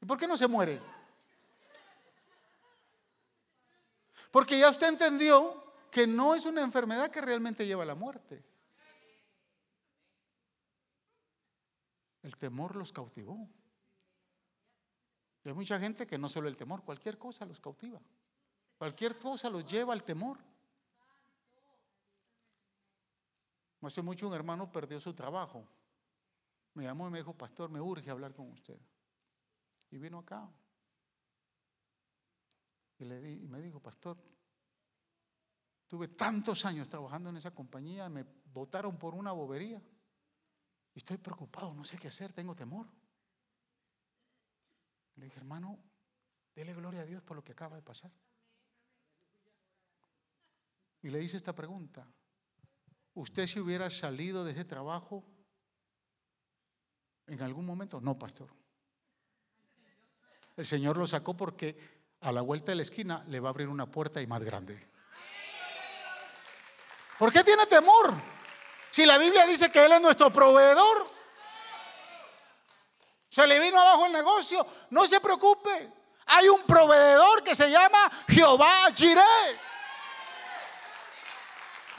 [0.00, 0.80] ¿Y por qué no se muere?
[4.30, 8.44] Porque ya usted entendió que no es una enfermedad que realmente lleva a la muerte.
[12.22, 13.48] El temor los cautivó.
[15.44, 18.00] Y hay mucha gente que no solo el temor, cualquier cosa los cautiva.
[18.76, 20.38] Cualquier cosa los lleva al temor.
[23.82, 25.66] Hace mucho un hermano perdió su trabajo.
[26.74, 28.78] Me llamó y me dijo, pastor, me urge hablar con usted.
[29.90, 30.48] Y vino acá.
[32.98, 34.16] Y, le di, y me dijo, pastor,
[35.86, 39.80] tuve tantos años trabajando en esa compañía, me votaron por una bobería.
[40.94, 42.86] Y estoy preocupado, no sé qué hacer, tengo temor.
[45.14, 45.78] Le dije, hermano,
[46.58, 48.10] Dele gloria a Dios por lo que acaba de pasar.
[51.02, 52.04] Y le hice esta pregunta.
[53.18, 55.24] ¿Usted si hubiera salido de ese trabajo
[57.26, 58.00] en algún momento?
[58.00, 58.48] No, pastor.
[60.56, 61.76] El Señor lo sacó porque
[62.20, 64.80] a la vuelta de la esquina le va a abrir una puerta y más grande.
[67.18, 68.14] ¿Por qué tiene temor?
[68.92, 71.08] Si la Biblia dice que Él es nuestro proveedor.
[73.28, 74.64] Se le vino abajo el negocio.
[74.90, 75.92] No se preocupe.
[76.26, 77.98] Hay un proveedor que se llama
[78.28, 79.67] Jehová Jireh.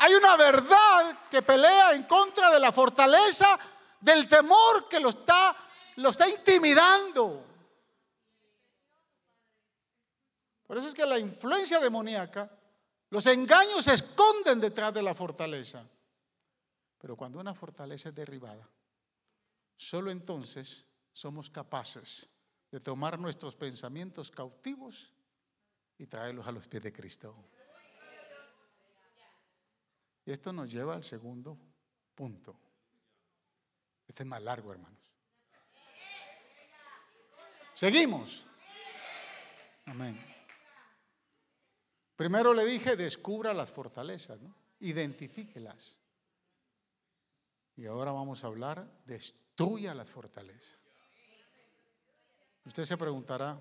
[0.01, 3.59] Hay una verdad que pelea en contra de la fortaleza
[3.99, 5.55] del temor que lo está,
[5.97, 7.45] lo está intimidando.
[10.65, 12.49] Por eso es que la influencia demoníaca,
[13.09, 15.83] los engaños se esconden detrás de la fortaleza.
[16.99, 18.69] Pero cuando una fortaleza es derribada,
[19.75, 22.29] solo entonces somos capaces
[22.71, 25.11] de tomar nuestros pensamientos cautivos
[25.97, 27.35] y traerlos a los pies de Cristo.
[30.29, 31.57] Y esto nos lleva al segundo
[32.13, 32.55] punto.
[34.07, 34.99] Este es más largo, hermanos.
[37.73, 38.45] Seguimos.
[39.87, 40.23] Amén.
[42.15, 44.53] Primero le dije, descubra las fortalezas, ¿no?
[44.81, 45.97] identifíquelas.
[47.75, 50.77] Y ahora vamos a hablar, destruya las fortalezas.
[52.65, 53.59] Usted se preguntará,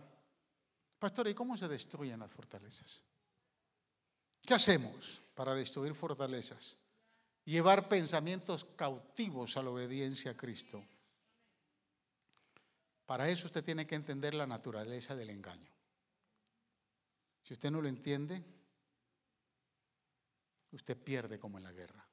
[0.99, 3.08] pastor, ¿y cómo se destruyen las fortalezas?
[4.49, 6.79] ¿Qué hacemos para destruir fortalezas?
[7.45, 10.83] Llevar pensamientos cautivos a la obediencia a Cristo.
[13.05, 15.71] Para eso usted tiene que entender la naturaleza del engaño.
[17.43, 18.43] Si usted no lo entiende,
[20.73, 22.09] usted pierde como en la guerra.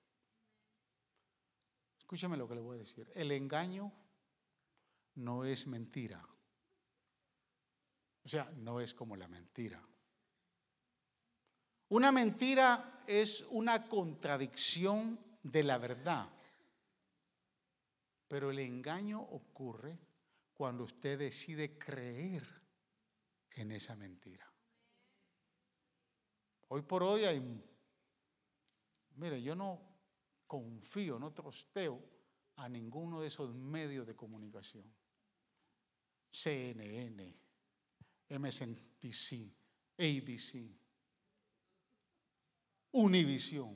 [1.98, 3.10] Escúcheme lo que le voy a decir.
[3.16, 3.94] El engaño
[5.14, 6.22] no es mentira.
[8.26, 9.82] O sea, no es como la mentira.
[11.90, 16.28] Una mentira es una contradicción de la verdad.
[18.28, 20.00] Pero el engaño ocurre
[20.54, 22.44] cuando usted decide creer
[23.52, 24.52] en esa mentira.
[26.70, 27.64] Hoy por hoy hay,
[29.16, 29.80] mire, yo no
[30.48, 32.02] confío, no trosteo
[32.56, 34.92] a ninguno de esos medios de comunicación.
[36.32, 37.34] CNN,
[38.30, 39.56] MSNBC,
[39.98, 40.85] ABC,
[42.98, 43.76] Univision,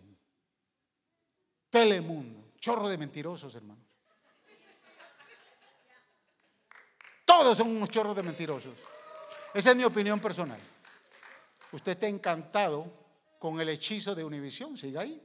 [1.69, 3.85] Telemundo, chorro de mentirosos, hermanos.
[7.25, 8.77] Todos son unos chorros de mentirosos.
[9.53, 10.59] Esa es mi opinión personal.
[11.73, 12.91] Usted está encantado
[13.37, 15.21] con el hechizo de Univisión, siga ahí.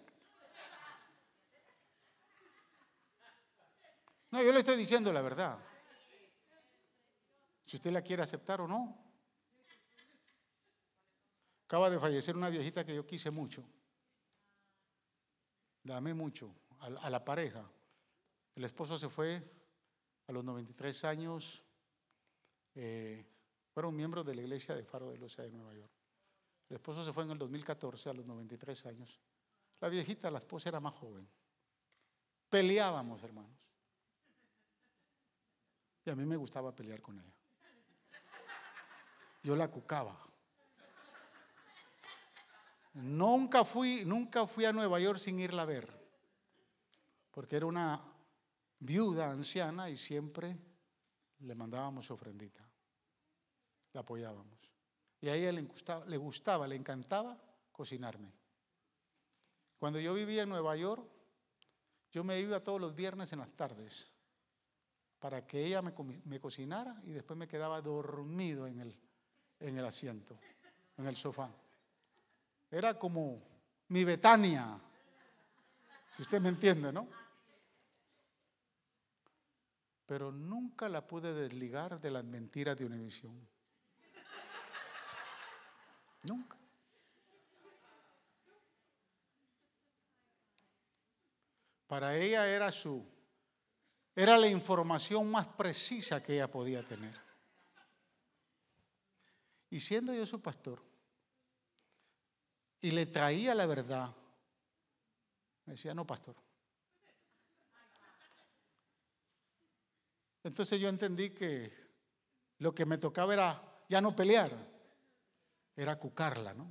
[4.32, 5.56] No, yo le estoy diciendo la verdad.
[7.64, 8.98] Si usted la quiere aceptar o no.
[11.66, 13.64] Acaba de fallecer una viejita que yo quise mucho.
[15.84, 17.64] La amé mucho a la pareja.
[18.54, 19.42] El esposo se fue
[20.26, 21.62] a los 93 años.
[22.74, 23.24] Eh,
[23.72, 25.92] fueron miembros de la iglesia de Faro de Luz de Nueva York.
[26.68, 29.20] El esposo se fue en el 2014 a los 93 años.
[29.80, 31.28] La viejita, la esposa era más joven.
[32.48, 33.50] Peleábamos, hermanos.
[36.06, 37.34] Y a mí me gustaba pelear con ella.
[39.42, 40.18] Yo la cucaba.
[42.94, 45.92] Nunca fui, nunca fui a Nueva York sin irla a ver.
[47.30, 48.00] Porque era una
[48.78, 50.56] viuda anciana y siempre
[51.40, 52.64] le mandábamos ofrendita.
[53.92, 54.58] La apoyábamos.
[55.20, 57.36] Y a ella le gustaba, le, encantaba
[57.72, 58.32] cocinarme.
[59.78, 61.04] Cuando yo vivía en Nueva York,
[62.12, 64.12] yo me iba todos los viernes en las tardes
[65.18, 68.96] para que ella me, cocinara y después me quedaba dormido en el,
[69.58, 70.38] en el asiento,
[70.98, 71.50] en el sofá.
[72.74, 73.40] Era como
[73.90, 74.76] mi Betania,
[76.10, 77.06] si usted me entiende, ¿no?
[80.04, 83.48] Pero nunca la pude desligar de las mentiras de Univisión.
[86.24, 86.56] Nunca.
[91.86, 93.06] Para ella era su,
[94.16, 97.14] era la información más precisa que ella podía tener.
[99.70, 100.82] Y siendo yo su pastor,
[102.84, 104.14] y le traía la verdad,
[105.64, 106.36] me decía, no, pastor.
[110.42, 111.72] Entonces yo entendí que
[112.58, 114.50] lo que me tocaba era ya no pelear
[115.74, 116.70] era cucarla, ¿no?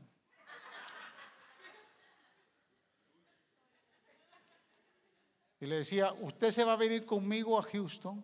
[5.61, 8.23] Y le decía, usted se va a venir conmigo a Houston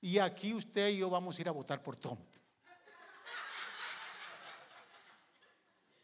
[0.00, 2.33] y aquí usted y yo vamos a ir a votar por Trump.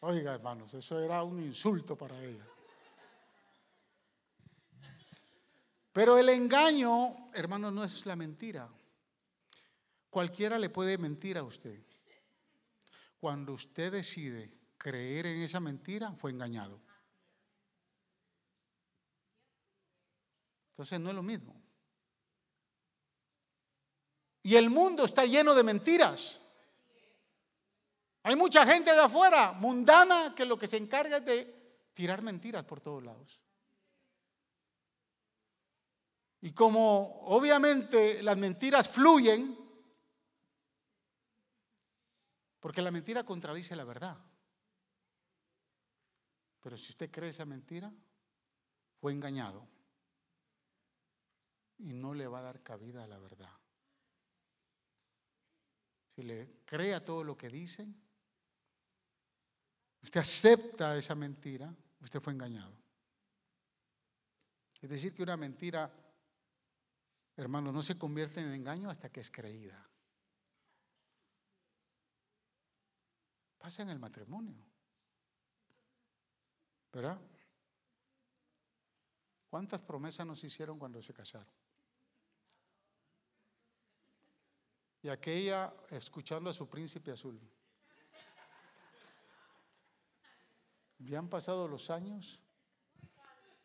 [0.01, 2.47] Oiga, hermanos, eso era un insulto para ella.
[5.93, 8.69] Pero el engaño, hermanos, no es la mentira.
[10.09, 11.85] Cualquiera le puede mentir a usted.
[13.19, 16.81] Cuando usted decide creer en esa mentira, fue engañado.
[20.71, 21.61] Entonces no es lo mismo.
[24.43, 26.40] Y el mundo está lleno de mentiras.
[28.23, 31.61] Hay mucha gente de afuera, mundana, que lo que se encarga es de
[31.93, 33.41] tirar mentiras por todos lados.
[36.43, 39.57] Y como obviamente las mentiras fluyen,
[42.61, 44.19] porque la mentira contradice la verdad.
[46.61, 47.93] Pero si usted cree esa mentira,
[49.01, 49.67] fue engañado.
[51.79, 53.53] Y no le va a dar cabida a la verdad.
[56.11, 58.10] Si le cree a todo lo que dicen,
[60.03, 62.81] usted acepta esa mentira, usted fue engañado.
[64.81, 65.93] Es decir, que una mentira,
[67.37, 69.87] hermano, no se convierte en engaño hasta que es creída.
[73.59, 74.57] Pasa en el matrimonio.
[76.93, 77.21] ¿Verdad?
[79.51, 81.53] ¿Cuántas promesas nos hicieron cuando se casaron?
[85.03, 87.41] Y aquella escuchando a su príncipe azul.
[91.01, 92.43] Ya han pasado los años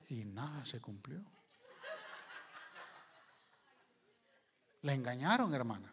[0.10, 1.22] y nada se cumplió.
[4.82, 5.92] La engañaron, hermana.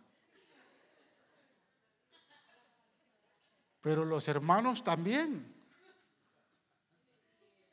[3.81, 5.53] Pero los hermanos también.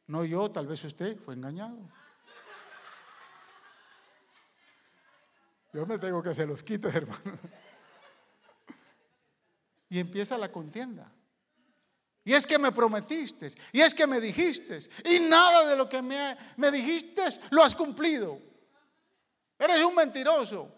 [0.08, 1.78] No yo, tal vez usted fue engañado.
[5.72, 7.38] Yo me tengo que se los quite, hermano.
[9.90, 11.12] Y empieza la contienda.
[12.30, 16.00] Y es que me prometiste, y es que me dijiste, y nada de lo que
[16.00, 18.40] me, dijiste lo has cumplido.
[19.58, 20.72] Eres un mentiroso.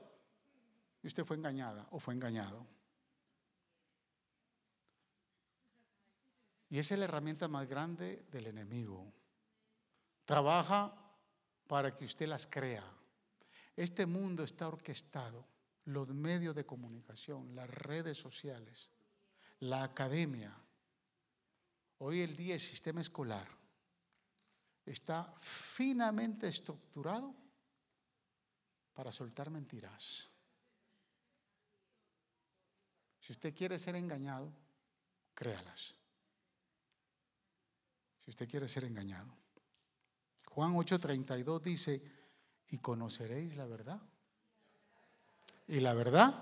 [1.04, 2.66] Y usted fue engañada o fue engañado.
[6.70, 9.12] Y esa es la herramienta más grande del enemigo.
[10.24, 10.96] Trabaja
[11.68, 12.86] para que usted las crea.
[13.76, 15.46] Este mundo está orquestado.
[15.84, 18.88] Los medios de comunicación, las redes sociales,
[19.60, 20.61] la academia.
[22.04, 23.48] Hoy el día el sistema escolar
[24.86, 27.36] está finamente estructurado
[28.94, 30.30] para soltar mentiras.
[33.20, 34.52] Si usted quiere ser engañado,
[35.36, 35.96] créalas
[38.24, 39.28] si usted quiere ser engañado.
[40.50, 42.02] Juan 8:32 dice,
[42.70, 44.00] y conoceréis la verdad.
[45.68, 46.34] Y la verdad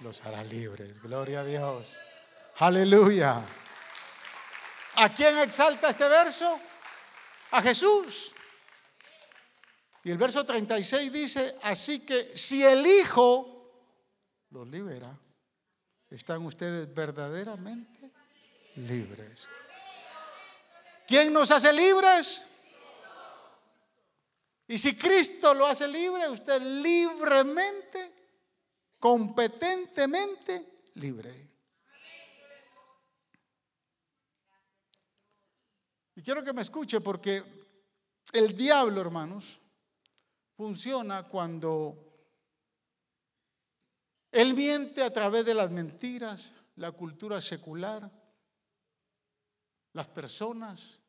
[0.00, 1.00] los hará libres.
[1.00, 1.98] Gloria a Dios.
[2.56, 3.42] Aleluya.
[4.96, 6.58] ¿A quién exalta este verso?
[7.50, 8.32] A Jesús.
[10.04, 13.54] Y el verso 36 dice, así que si el Hijo
[14.50, 15.18] los libera,
[16.10, 18.12] están ustedes verdaderamente
[18.76, 19.48] libres.
[21.06, 22.48] ¿Quién nos hace libres?
[24.66, 28.12] Y si Cristo lo hace libre, usted libremente,
[28.98, 31.50] competentemente libre.
[36.13, 37.42] Y quiero que me escuche porque
[38.32, 39.60] el diablo, hermanos,
[40.56, 41.96] funciona cuando
[44.32, 48.10] él miente a través de las mentiras, la cultura secular
[49.92, 51.00] las personas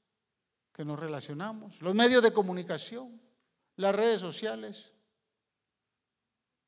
[0.72, 3.20] que nos relacionamos, los medios de comunicación,
[3.78, 4.94] las redes sociales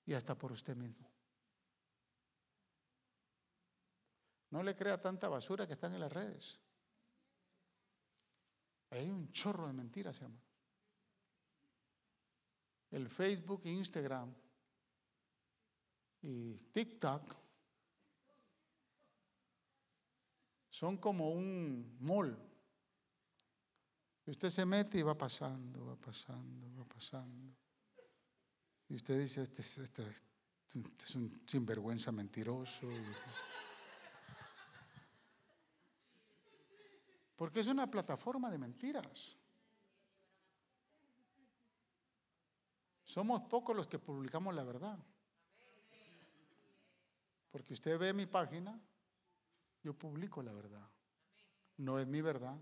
[0.05, 1.07] y hasta por usted mismo.
[4.49, 6.59] No le crea tanta basura que están en las redes.
[8.89, 10.41] Hay un chorro de mentiras, hermano.
[12.91, 14.33] El Facebook, Instagram
[16.21, 17.35] y TikTok
[20.69, 22.37] son como un mol.
[24.25, 27.55] usted se mete y va pasando, va pasando, va pasando.
[28.89, 32.87] Y usted dice, este, este, este es un sinvergüenza mentiroso.
[37.37, 39.37] Porque es una plataforma de mentiras.
[43.03, 44.99] Somos pocos los que publicamos la verdad.
[47.51, 48.77] Porque usted ve mi página
[49.81, 50.85] yo publico la verdad.
[51.77, 52.59] No es mi verdad,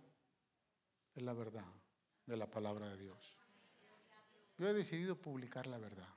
[1.15, 1.65] es la verdad
[2.25, 3.35] de la palabra de Dios.
[4.57, 6.13] Yo he decidido publicar la verdad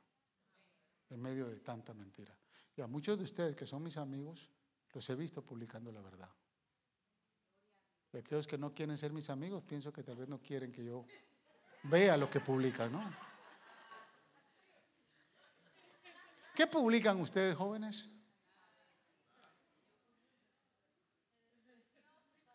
[1.09, 2.37] en medio de tanta mentira.
[2.77, 4.51] Y a muchos de ustedes que son mis amigos,
[4.93, 6.31] los he visto publicando la verdad.
[8.13, 10.85] Y aquellos que no quieren ser mis amigos, pienso que tal vez no quieren que
[10.85, 11.05] yo
[11.85, 13.29] vea lo que publican, ¿no?
[16.55, 18.11] ¿Qué publican ustedes, jóvenes?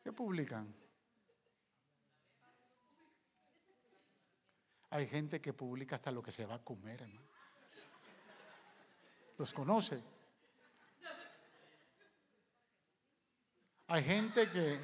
[0.04, 0.76] ¿Qué publican?
[4.90, 7.28] Hay gente que publica hasta lo que se va a comer, hermano.
[9.38, 10.04] Los conoce.
[13.88, 14.80] Hay gente que,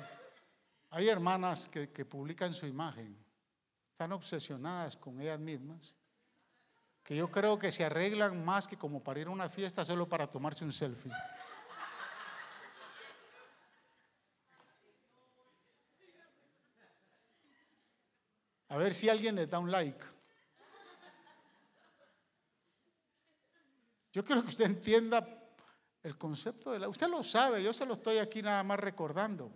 [0.91, 3.15] hay hermanas que, publican su imagen,
[3.91, 5.93] están obsesionadas con ellas mismas,
[7.03, 10.07] que yo creo que se arreglan más que como para ir a una fiesta solo
[10.07, 11.11] para tomarse un selfie.
[18.69, 20.05] A ver si alguien le da un like.
[24.11, 25.25] Yo quiero que usted entienda
[26.03, 26.87] el concepto de la...
[26.87, 29.51] Usted lo sabe, yo se lo estoy aquí nada más recordando.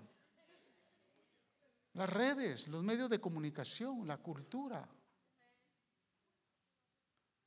[1.94, 4.88] Las redes, los medios de comunicación, la cultura.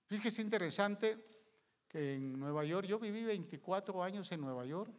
[0.07, 1.19] Fíjese interesante
[1.89, 4.93] que en Nueva York, yo viví 24 años en Nueva York.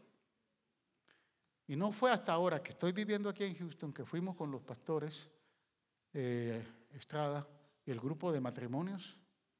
[1.68, 4.62] Y no fue hasta ahora que estoy viviendo aquí en Houston que fuimos con los
[4.62, 5.30] pastores
[6.14, 7.48] eh, Estrada
[7.86, 9.18] y el grupo de matrimonios,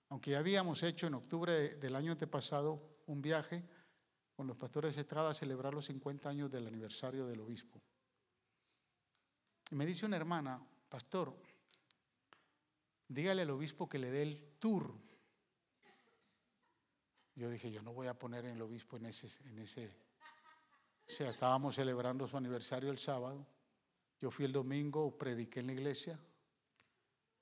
[0.10, 3.64] aunque ya habíamos hecho en octubre del año antepasado un viaje
[4.36, 7.82] con los pastores Estrada a celebrar los 50 años del aniversario del obispo.
[9.72, 11.36] Y me dice una hermana, pastor,
[13.08, 14.94] dígale al obispo que le dé el tour.
[17.36, 19.88] Yo dije, yo no voy a poner en el obispo en ese, en ese,
[21.08, 23.46] o sea, estábamos celebrando su aniversario el sábado.
[24.20, 26.20] Yo fui el domingo, prediqué en la iglesia.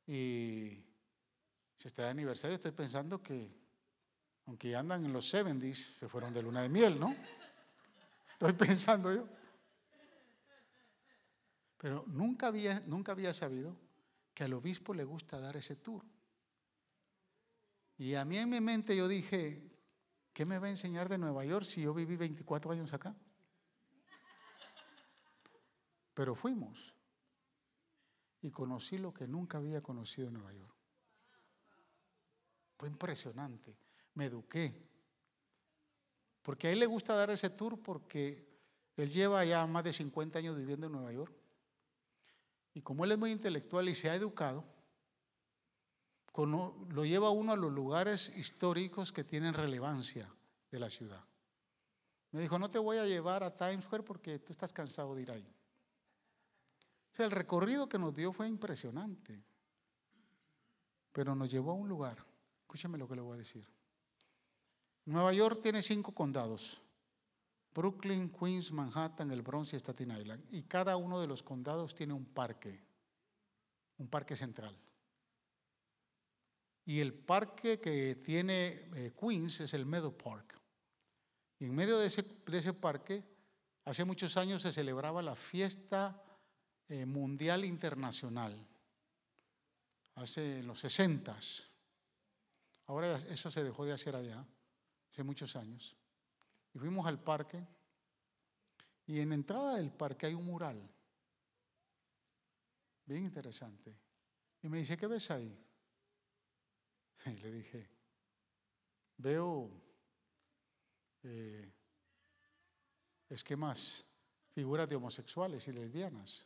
[0.07, 0.83] Y
[1.77, 3.55] si está de aniversario, estoy pensando que,
[4.47, 7.15] aunque andan en los 70s, se fueron de luna de miel, ¿no?
[8.33, 9.27] Estoy pensando yo.
[11.85, 13.77] Pero nunca había, nunca había sabido
[14.33, 16.03] que al obispo le gusta dar ese tour.
[17.95, 19.69] Y a mí en mi mente yo dije,
[20.33, 23.15] ¿qué me va a enseñar de Nueva York si yo viví 24 años acá?
[26.15, 26.95] Pero fuimos
[28.41, 30.75] y conocí lo que nunca había conocido en Nueva York.
[32.79, 33.77] Fue impresionante.
[34.15, 34.89] Me eduqué.
[36.41, 38.43] Porque a él le gusta dar ese tour porque
[38.97, 41.44] él lleva ya más de 50 años viviendo en Nueva York.
[42.75, 44.63] Y como él es muy intelectual y se ha educado,
[46.43, 50.29] lo lleva uno a los lugares históricos que tienen relevancia
[50.69, 51.23] de la ciudad.
[52.31, 55.21] Me dijo, no te voy a llevar a Times Square porque tú estás cansado de
[55.21, 55.55] ir ahí.
[57.11, 59.41] O sea, el recorrido que nos dio fue impresionante.
[61.13, 62.25] Pero nos llevó a un lugar.
[62.63, 63.65] Escúchame lo que le voy a decir.
[65.05, 66.81] Nueva York tiene cinco condados.
[67.75, 70.45] Brooklyn, Queens, Manhattan, el Bronx y Staten Island.
[70.51, 72.81] Y cada uno de los condados tiene un parque.
[73.97, 74.75] Un parque central.
[76.85, 80.57] Y el parque que tiene eh, Queens es el Meadow Park.
[81.59, 83.23] Y en medio de ese, parque,
[83.83, 86.21] hace muchos años se celebraba la fiesta
[86.87, 88.53] eh, mundial internacional,
[90.15, 91.37] hace los 60.
[92.87, 94.45] Ahora eso se dejó de hacer allá,
[95.11, 95.95] hace muchos años.
[96.75, 97.65] Y fuimos al parque
[99.07, 100.77] y en la entrada del parque hay un mural,
[103.05, 103.97] bien interesante.
[104.61, 105.57] Y me dice, ¿qué ves ahí?
[107.27, 107.89] Y le dije,
[109.17, 109.71] veo
[111.23, 111.73] eh,
[113.29, 114.05] esquemas,
[114.51, 116.45] figuras de homosexuales y lesbianas.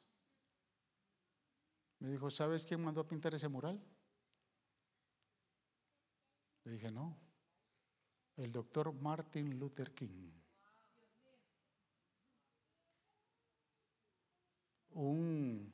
[1.97, 3.83] Me dijo, ¿sabes quién mandó a pintar ese mural?
[6.65, 7.17] Le dije, no,
[8.39, 10.31] el doctor Martin Luther King.
[14.91, 15.73] Un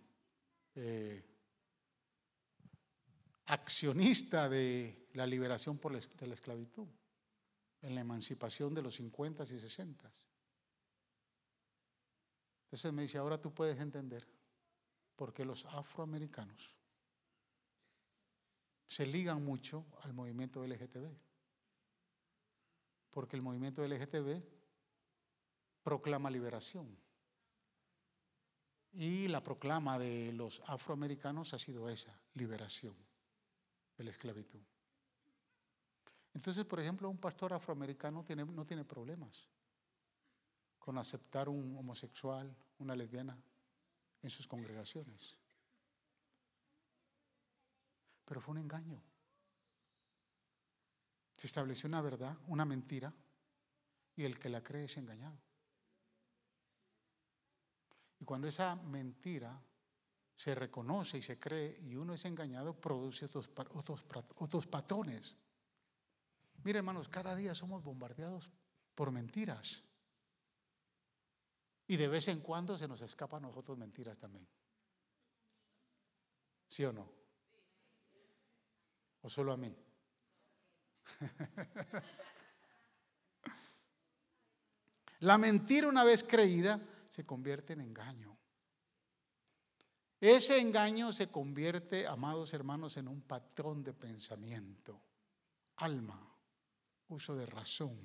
[0.73, 1.23] eh,
[3.45, 6.87] accionista de la liberación por de la esclavitud,
[7.81, 10.11] en la emancipación de los 50 y 60.
[12.63, 14.27] Entonces me dice, ahora tú puedes entender
[15.15, 16.75] porque los afroamericanos
[18.87, 21.34] se ligan mucho al movimiento LGTB.
[23.15, 24.43] Porque el movimiento LGTB
[25.81, 26.85] proclama liberación.
[28.91, 32.93] Y la proclama de los afroamericanos ha sido esa, liberación
[33.97, 34.59] de la esclavitud.
[36.33, 39.47] Entonces, por ejemplo, un pastor afroamericano no tiene problemas
[40.77, 43.41] con aceptar un homosexual, una lesbiana,
[44.23, 45.37] en sus congregaciones.
[48.25, 49.01] Pero fue un engaño.
[51.35, 53.13] Se estableció una verdad, una mentira,
[54.15, 55.37] y el que la cree es engañado.
[58.19, 59.61] Y Y cuando esa mentira
[60.35, 64.03] se reconoce y se cree y uno es engañado, produce otros, otros,
[64.37, 65.37] otros patrones.
[66.63, 68.49] Mire, hermanos, cada día somos bombardeados
[68.95, 69.83] por mentiras.
[71.85, 74.47] Y de vez en cuando se nos escapan a nosotros mentiras también.
[76.67, 77.07] ¿Sí o no?
[79.21, 79.84] ¿O solo a mí?
[85.19, 86.79] La mentira una vez creída
[87.09, 88.37] se convierte en engaño.
[90.19, 95.01] Ese engaño se convierte, amados hermanos, en un patrón de pensamiento,
[95.77, 96.19] alma,
[97.09, 97.97] uso de razón.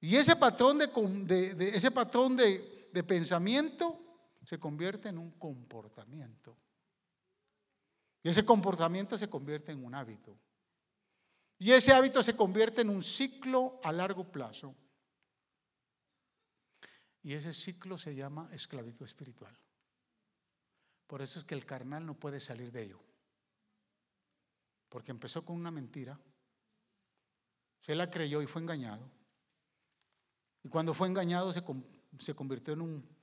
[0.00, 4.00] Y ese patrón de, ese patrón de, de pensamiento
[4.44, 6.56] se convierte en un comportamiento.
[8.22, 10.38] Y ese comportamiento se convierte en un hábito.
[11.58, 14.74] Y ese hábito se convierte en un ciclo a largo plazo.
[17.22, 19.56] Y ese ciclo se llama esclavitud espiritual.
[21.06, 23.00] Por eso es que el carnal no puede salir de ello.
[24.88, 26.18] Porque empezó con una mentira.
[27.80, 29.10] Se la creyó y fue engañado.
[30.62, 31.62] Y cuando fue engañado se,
[32.18, 33.14] se convirtió en un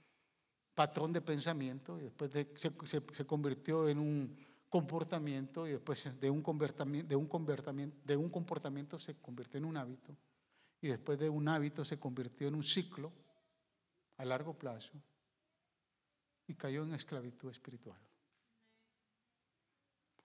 [0.76, 4.38] patrón de pensamiento y después se, se, convirtió en un
[4.72, 10.16] comportamiento y después de un, de, un de un comportamiento se convirtió en un hábito
[10.80, 13.12] y después de un hábito se convirtió en un ciclo
[14.16, 14.94] a largo plazo
[16.48, 18.00] y cayó en esclavitud espiritual.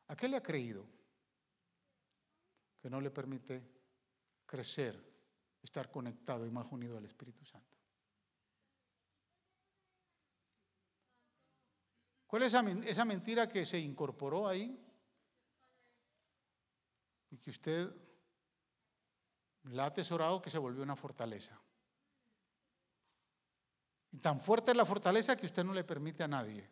[0.06, 0.86] ¿A qué le ha creído?
[2.80, 3.68] Que no le permite
[4.46, 4.96] crecer,
[5.60, 7.65] estar conectado y más unido al Espíritu Santo.
[12.36, 12.54] ¿Cuál es
[12.90, 14.78] esa, mentira que se incorporó ahí?
[17.30, 17.90] Y que usted
[19.62, 21.58] la ha atesorado que se volvió una fortaleza.
[24.10, 26.68] Y tan fuerte es la fortaleza que usted no le permite a nadie,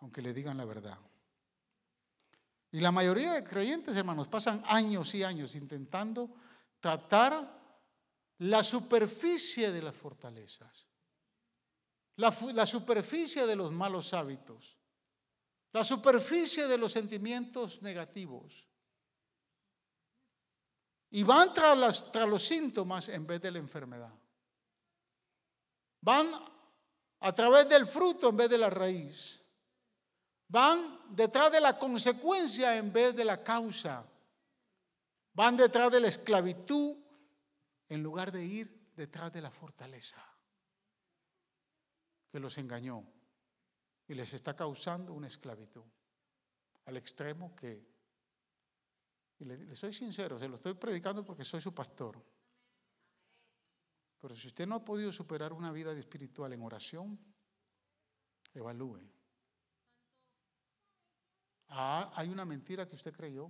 [0.00, 0.98] aunque le digan la verdad.
[2.72, 6.34] Y la mayoría de creyentes, hermanos, pasan años y años intentando
[6.80, 7.48] tratar
[8.38, 10.88] la superficie de las fortalezas
[12.16, 14.76] la, superficie de los malos hábitos,
[15.72, 18.68] la superficie de los sentimientos negativos.
[21.10, 24.12] Y van tras, los síntomas en vez de la enfermedad.
[26.00, 26.28] Van
[27.20, 29.40] a través del fruto en vez de la raíz.
[30.48, 34.04] Van detrás de la consecuencia en vez de la causa.
[35.32, 36.96] Van detrás de la esclavitud
[37.88, 40.33] en lugar de ir detrás de la fortaleza
[42.34, 43.06] que los engañó
[44.08, 45.84] y les está causando una esclavitud
[46.86, 47.86] al extremo que,
[49.38, 52.20] y le, soy sincero, se lo estoy predicando porque soy su pastor.
[54.18, 57.16] Pero si usted no ha podido superar una vida espiritual en oración,
[58.52, 58.98] evalúe.
[61.68, 63.48] Ah, hay una mentira que usted creyó.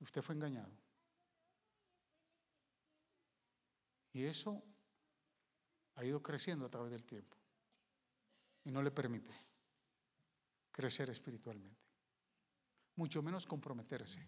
[0.00, 0.72] Usted fue engañado.
[4.14, 4.64] Y eso
[5.96, 7.36] ha ido creciendo a través del tiempo
[8.64, 9.32] y no le permite
[10.70, 11.80] crecer espiritualmente,
[12.96, 14.20] mucho menos comprometerse,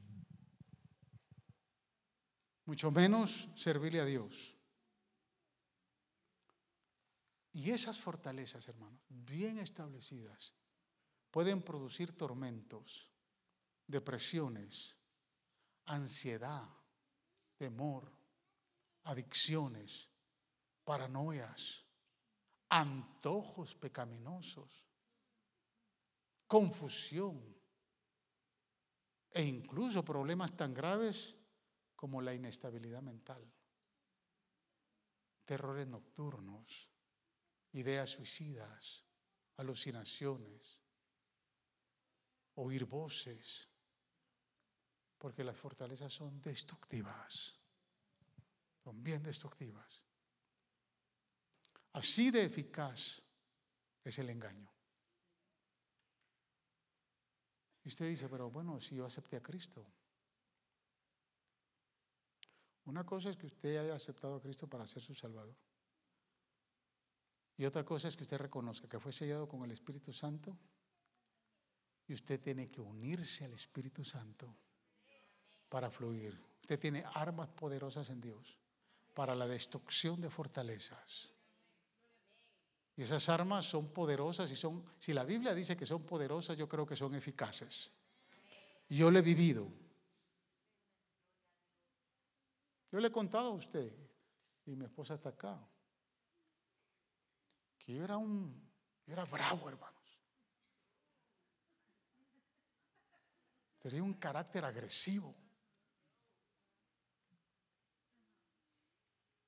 [2.64, 4.54] mucho menos servirle a Dios.
[7.52, 10.54] Y esas fortalezas, hermanos, bien establecidas,
[11.30, 13.10] pueden producir tormentos,
[13.86, 14.96] depresiones,
[15.84, 16.68] ansiedad,
[17.56, 18.10] temor,
[19.04, 20.08] adicciones,
[20.89, 21.84] paranoias,
[22.70, 24.89] antojos pecaminosos,
[26.47, 27.36] confusión
[29.36, 31.36] e incluso problemas tan graves
[31.95, 33.45] como la inestabilidad mental,
[35.45, 36.89] terrores nocturnos,
[37.72, 39.05] ideas suicidas,
[39.59, 40.80] alucinaciones,
[42.55, 43.68] oír voces,
[45.18, 47.61] porque las fortalezas son destructivas,
[48.82, 50.07] son bien destructivas.
[51.93, 53.22] Así de eficaz
[54.05, 54.70] es el engaño.
[57.84, 59.86] Y usted dice, pero bueno, si yo acepté a Cristo.
[62.84, 65.57] Una cosa es que usted haya aceptado a Cristo para ser su Salvador.
[67.57, 70.57] Y otra cosa es que usted reconozca que fue sellado con el Espíritu Santo
[72.07, 74.57] y usted tiene que unirse al Espíritu Santo
[75.68, 76.41] para fluir.
[76.61, 78.59] Usted tiene armas poderosas en Dios
[79.14, 81.32] para la destrucción de fortalezas.
[82.99, 86.68] Y esas armas son poderosas y son, si la Biblia dice que son poderosas, yo
[86.68, 87.92] creo que son eficaces.
[88.88, 89.68] Y yo lo he vivido.
[92.90, 93.92] Yo le he contado a usted,
[94.66, 95.64] y mi esposa está acá,
[97.78, 98.68] que yo era un,
[99.07, 99.94] yo era bravo, hermanos.
[103.78, 105.36] Tenía un carácter agresivo.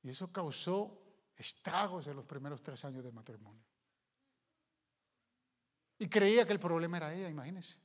[0.05, 1.09] Y eso causó
[1.41, 3.64] estragos en los primeros tres años de matrimonio.
[5.99, 7.80] Y creía que el problema era ella, imagínense.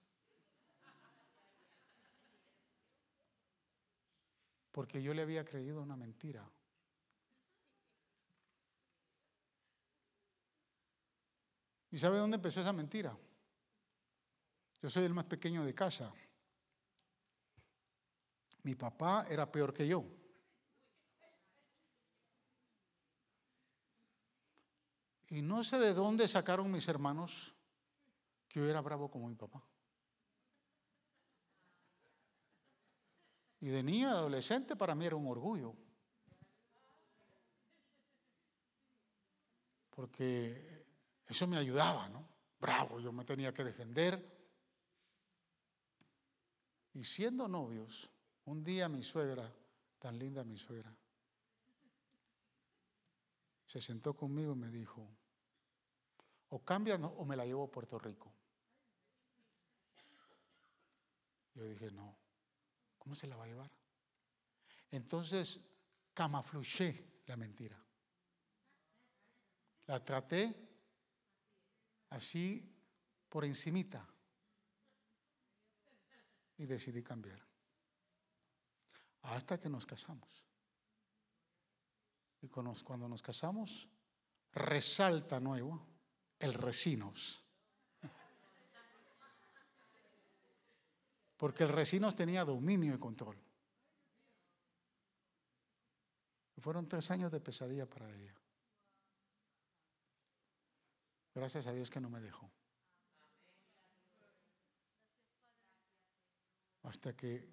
[4.72, 6.46] Porque yo le había creído una mentira.
[11.92, 13.18] ¿Y sabe dónde empezó esa mentira?
[14.82, 16.14] Yo soy el más pequeño de casa.
[18.64, 20.04] Mi papá era peor que yo.
[25.30, 27.54] Y no sé de dónde sacaron mis hermanos
[28.48, 29.64] que yo era bravo como mi papá.
[33.62, 35.74] Y de niño adolescente para mí era un orgullo.
[39.90, 40.86] Porque
[41.28, 42.28] eso me ayudaba, ¿no?
[42.60, 44.24] Bravo, yo me tenía que defender.
[46.94, 48.10] Y siendo novios,
[48.46, 49.52] un día mi suegra,
[50.00, 50.96] tan linda mi suegra,
[53.66, 55.08] se sentó conmigo y me dijo,
[56.50, 58.32] o cambia o me la llevo a Puerto Rico.
[61.54, 62.18] Yo dije, no,
[62.98, 63.72] ¿cómo se la va a llevar?
[64.92, 65.60] Entonces
[66.14, 67.82] camafluché la mentira.
[69.88, 70.54] La traté
[72.10, 72.74] así
[73.30, 74.08] por encimita.
[76.58, 77.40] Y decidí cambiar.
[79.24, 80.45] Hasta que nos casamos.
[82.46, 83.90] Y cuando nos casamos,
[84.54, 85.84] resalta nuevo
[86.38, 87.44] el resinos.
[91.38, 93.36] Porque el resinos tenía dominio y control.
[96.60, 98.36] Fueron tres años de pesadilla para ella.
[101.34, 102.52] Gracias a Dios que no me dejó.
[106.84, 107.52] Hasta que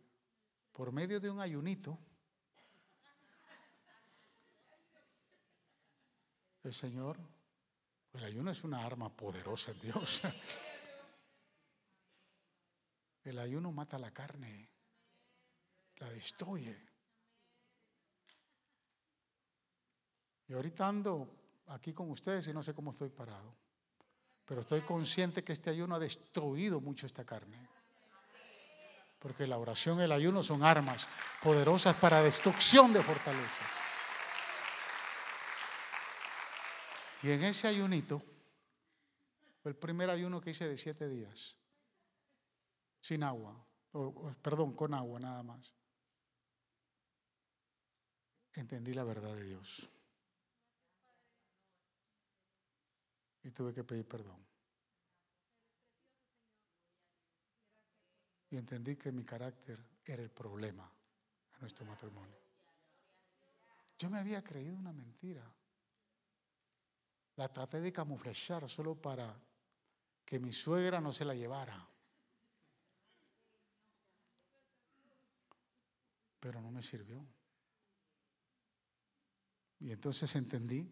[0.71, 1.99] por medio de un ayunito,
[6.65, 7.19] el Señor,
[8.13, 10.23] el ayuno es una arma poderosa en Dios.
[13.25, 14.69] El ayuno mata la carne,
[15.99, 16.77] la destruye.
[20.49, 21.29] Y ahorita ando
[21.69, 23.55] aquí con ustedes y no sé cómo estoy parado.
[24.45, 27.69] Pero estoy consciente que este ayuno ha destruido mucho esta carne.
[29.21, 31.07] Porque la oración y el ayuno son armas
[31.41, 33.82] poderosas para destrucción de fortalezas.
[37.23, 38.23] Y en ese ayunito,
[39.65, 41.57] el primer ayuno que hice de siete días,
[43.01, 43.65] sin agua,
[44.43, 45.73] perdón, con agua nada más.
[48.55, 49.93] Entendí la verdad de Dios.
[53.45, 54.39] y tuve que pedir perdón.
[58.51, 60.91] Y entendí que mi carácter era el problema
[61.55, 62.37] en nuestro matrimonio.
[63.99, 65.43] Yo me había creído una mentira.
[67.43, 69.35] La traté de camuflar solo para
[70.25, 71.77] que mi suegra no se la llevara.
[76.39, 77.27] Pero no me sirvió.
[79.81, 80.89] Y entonces entendí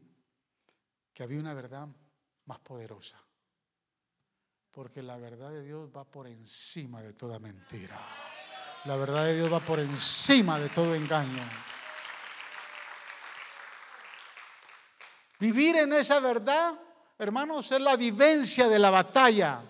[1.15, 1.87] que había una verdad
[2.47, 3.23] más poderosa.
[4.73, 7.97] Porque la verdad de Dios va por encima de toda mentira.
[8.87, 11.45] La verdad de Dios va por encima de todo engaño.
[15.41, 16.79] Vivir en esa verdad,
[17.19, 19.63] hermanos, es la vivencia de la batalla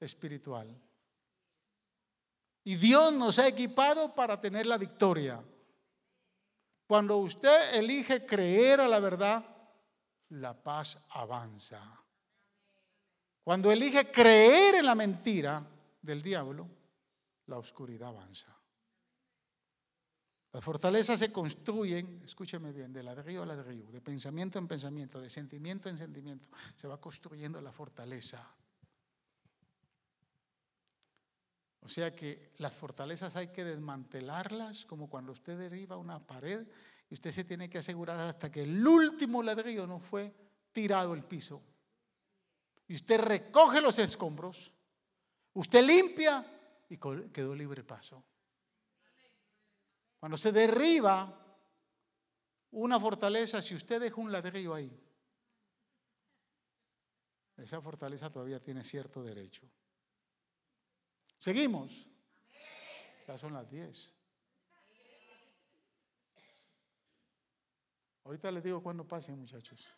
[0.00, 0.74] espiritual.
[2.64, 5.38] Y Dios nos ha equipado para tener la victoria.
[6.86, 9.44] Cuando usted elige creer a la verdad,
[10.30, 11.80] la paz avanza.
[13.44, 15.62] Cuando elige creer en la mentira
[16.00, 16.66] del diablo,
[17.46, 18.59] la oscuridad avanza.
[20.52, 25.30] Las fortalezas se construyen, escúcheme bien, de ladrillo a ladrillo, de pensamiento en pensamiento, de
[25.30, 26.48] sentimiento en sentimiento.
[26.76, 28.44] Se va construyendo la fortaleza.
[31.82, 36.66] O sea que las fortalezas hay que desmantelarlas, como cuando usted derriba una pared
[37.08, 40.34] y usted se tiene que asegurar hasta que el último ladrillo no fue
[40.72, 41.62] tirado el piso.
[42.88, 44.72] Y usted recoge los escombros,
[45.54, 46.44] usted limpia
[46.88, 48.24] y quedó libre paso.
[50.20, 51.36] Cuando se derriba
[52.70, 54.96] una fortaleza, si usted deja un ladrillo ahí,
[57.56, 59.68] esa fortaleza todavía tiene cierto derecho.
[61.38, 62.08] Seguimos.
[63.26, 64.16] Ya son las 10.
[68.24, 69.96] Ahorita les digo cuándo pasen, muchachos.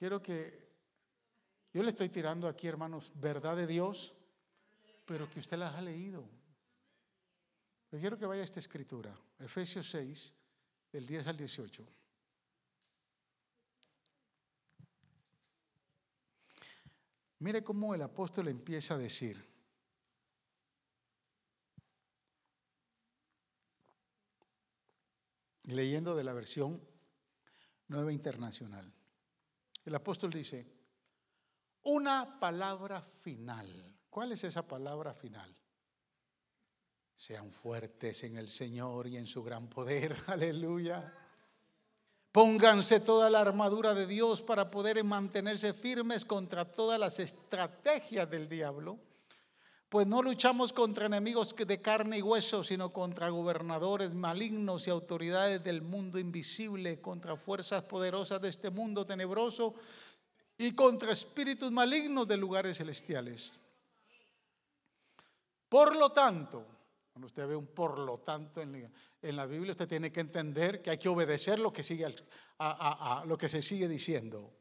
[0.00, 0.72] quiero que,
[1.74, 4.16] yo le estoy tirando aquí, hermanos, verdad de Dios,
[5.10, 6.24] pero que usted las ha leído.
[7.90, 10.34] Yo quiero que vaya a esta escritura, Efesios 6,
[10.92, 11.86] del 10 al 18.
[17.40, 19.44] Mire cómo el apóstol empieza a decir.
[25.64, 26.80] Leyendo de la versión
[27.88, 28.94] nueva internacional.
[29.84, 30.72] El apóstol dice,
[31.82, 33.99] una palabra final.
[34.10, 35.54] ¿Cuál es esa palabra final?
[37.14, 40.16] Sean fuertes en el Señor y en su gran poder.
[40.26, 41.14] Aleluya.
[42.32, 48.48] Pónganse toda la armadura de Dios para poder mantenerse firmes contra todas las estrategias del
[48.48, 48.98] diablo.
[49.88, 55.62] Pues no luchamos contra enemigos de carne y hueso, sino contra gobernadores malignos y autoridades
[55.62, 59.74] del mundo invisible, contra fuerzas poderosas de este mundo tenebroso
[60.58, 63.58] y contra espíritus malignos de lugares celestiales.
[65.70, 66.66] Por lo tanto,
[67.12, 68.90] cuando usted ve un por lo tanto en,
[69.22, 72.12] la Biblia, usted tiene que entender que hay que obedecer lo que, sigue
[73.24, 74.52] lo que se sigue diciendo.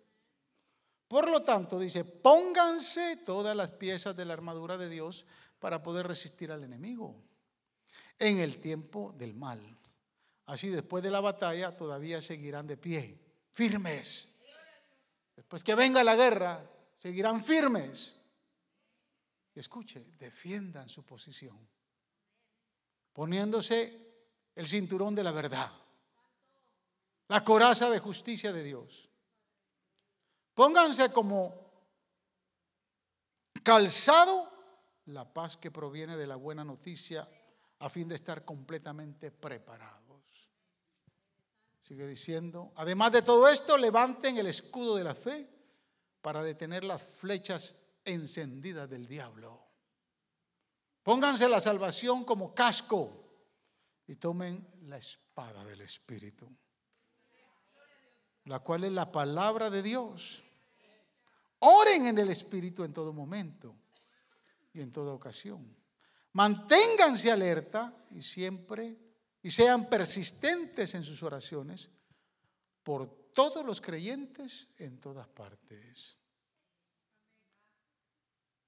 [1.08, 5.26] Por lo tanto, dice, pónganse todas las piezas de la armadura de Dios
[5.58, 7.16] para poder resistir al enemigo
[8.20, 9.60] en el tiempo del mal.
[10.46, 13.20] Así después de la batalla todavía seguirán de pie,
[13.52, 14.30] firmes.
[15.36, 16.64] Después que venga la guerra,
[17.00, 18.19] seguirán firmes.
[19.60, 21.68] Escuche, defiendan su posición
[23.12, 25.70] poniéndose el cinturón de la verdad,
[27.28, 29.10] la coraza de justicia de Dios.
[30.54, 31.70] Pónganse como
[33.62, 34.50] calzado
[35.08, 37.30] la paz que proviene de la buena noticia
[37.80, 40.50] a fin de estar completamente preparados.
[41.84, 45.50] Sigue diciendo, además de todo esto, levanten el escudo de la fe
[46.22, 49.64] para detener las flechas encendidas del diablo.
[51.04, 53.30] Pónganse la salvación como casco
[54.08, 56.50] y tomen la espada del Espíritu,
[58.46, 60.44] la cual es la palabra de Dios.
[61.60, 63.76] Oren en el Espíritu en todo momento
[64.74, 65.76] y en toda ocasión.
[66.34, 68.98] Manténganse alerta y siempre
[69.42, 71.90] y sean persistentes en sus oraciones
[72.84, 76.19] por todos los creyentes en todas partes.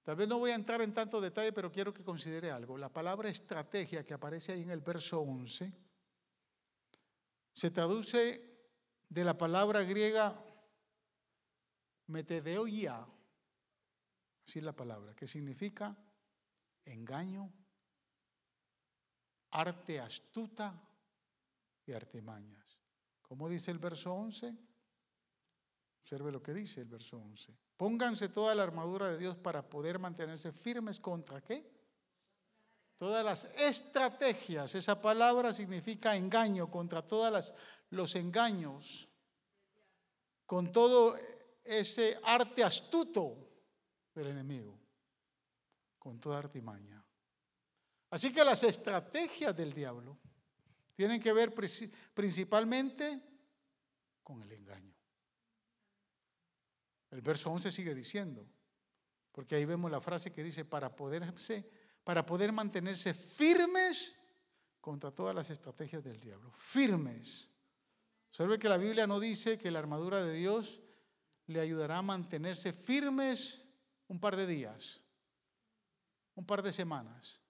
[0.04, 2.78] Tal vez no voy a entrar en tanto detalle, pero quiero que considere algo.
[2.78, 5.72] La palabra estrategia que aparece ahí en el verso 11
[7.54, 8.52] se traduce
[9.10, 10.44] de la palabra griega
[12.08, 13.06] metedeoia,
[14.46, 15.96] así la palabra, que significa
[16.86, 17.54] engaño,
[19.52, 20.82] arte astuta
[21.86, 22.66] y artimañas.
[23.22, 24.71] ¿Cómo dice el verso 11?
[26.02, 27.56] Observe lo que dice el verso 11.
[27.78, 31.70] Pónganse toda la armadura de Dios para poder mantenerse firmes contra qué?
[32.96, 34.76] Todas las estrategias.
[34.76, 37.54] Esa palabra significa engaño, contra todos
[37.90, 39.10] los engaños.
[40.46, 41.16] Con todo
[41.64, 43.38] ese arte astuto
[44.14, 44.78] del enemigo.
[45.98, 47.04] Con toda artimaña.
[48.10, 50.20] Así que las estrategias del diablo
[50.94, 51.54] tienen que ver
[52.14, 53.22] principalmente
[54.22, 54.91] con el engaño.
[57.12, 58.48] El verso 11 sigue diciendo,
[59.32, 61.70] porque ahí vemos la frase que dice, para, poderse,
[62.04, 64.16] para poder mantenerse firmes
[64.80, 66.52] contra todas las estrategias del diablo.
[66.58, 67.50] Firmes.
[68.30, 70.80] Observe que la Biblia no dice que la armadura de Dios
[71.48, 73.66] le ayudará a mantenerse firmes
[74.08, 75.02] un par de días,
[76.36, 77.42] un par de semanas.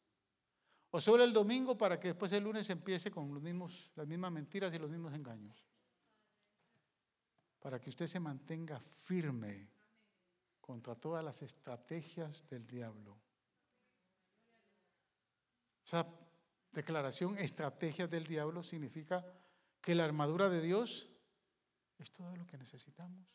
[0.90, 4.32] O solo el domingo para que después el lunes empiece con los mismos, las mismas
[4.32, 5.71] mentiras y los mismos engaños
[7.62, 9.70] para que usted se mantenga firme
[10.60, 13.18] contra todas las estrategias del diablo.
[15.86, 16.06] Esa
[16.72, 19.24] declaración, estrategias del diablo, significa
[19.80, 21.10] que la armadura de Dios
[22.00, 23.28] es todo lo que necesitamos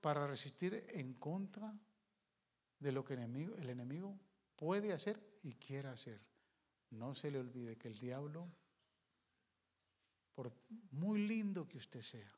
[0.00, 1.72] para resistir en contra
[2.78, 4.18] de lo que el enemigo, el enemigo
[4.56, 6.20] puede hacer y quiere hacer.
[6.90, 8.50] No se le olvide que el diablo
[10.38, 10.52] por
[10.92, 12.30] muy lindo que usted sea,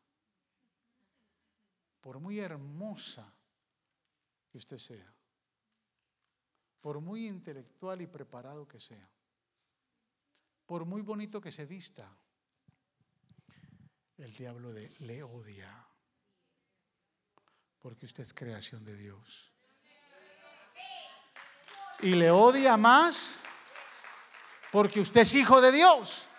[2.01, 3.31] por muy hermosa
[4.49, 5.15] que usted sea,
[6.81, 9.07] por muy intelectual y preparado que sea,
[10.65, 12.11] por muy bonito que se vista,
[14.17, 15.87] el diablo le odia,
[17.81, 19.53] porque usted es creación de Dios.
[22.01, 23.41] Y le odia más
[24.73, 26.30] porque usted es hijo de Dios.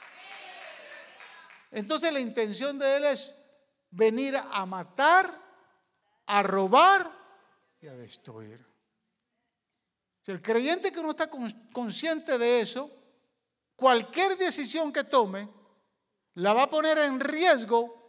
[1.72, 3.38] Entonces la intención de él es
[3.90, 5.34] venir a matar,
[6.28, 7.10] a robar
[7.80, 8.66] y a destruir.
[10.22, 11.30] Si el creyente que no está
[11.74, 12.92] consciente de eso,
[13.76, 15.50] cualquier decisión que tome,
[16.36, 18.02] la va a poner en riesgo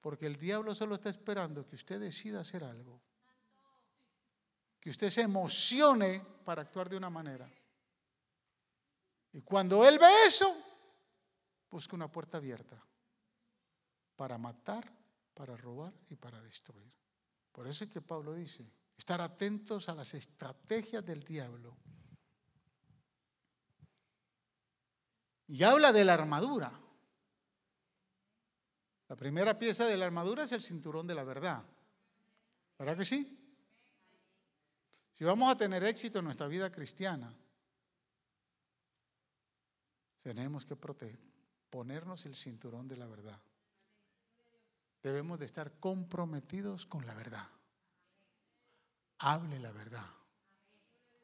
[0.00, 3.00] porque el diablo solo está esperando que usted decida hacer algo.
[4.80, 7.50] Que usted se emocione para actuar de una manera.
[9.32, 10.67] Y cuando él ve eso,
[11.70, 12.82] busca una puerta abierta
[14.16, 14.92] para matar,
[15.34, 16.92] para robar y para destruir.
[17.52, 21.76] Por eso es que Pablo dice, estar atentos a las estrategias del diablo.
[25.46, 26.72] Y habla de la armadura.
[29.08, 31.62] La primera pieza de la armadura es el cinturón de la verdad.
[32.78, 33.34] ¿Verdad que sí?
[35.14, 37.34] Si vamos a tener éxito en nuestra vida cristiana,
[40.22, 40.76] tenemos que
[41.70, 43.40] ponernos el cinturón de la verdad.
[45.02, 47.46] Debemos de estar comprometidos con la verdad.
[49.18, 50.06] Hable la verdad,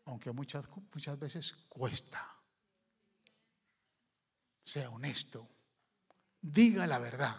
[0.07, 2.37] aunque muchas, muchas veces cuesta.
[4.65, 5.49] Sea honesto,
[6.41, 7.37] diga la verdad.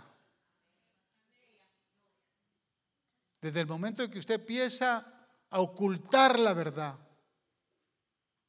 [3.42, 5.06] Desde el momento en que usted empieza
[5.50, 6.98] a ocultar la verdad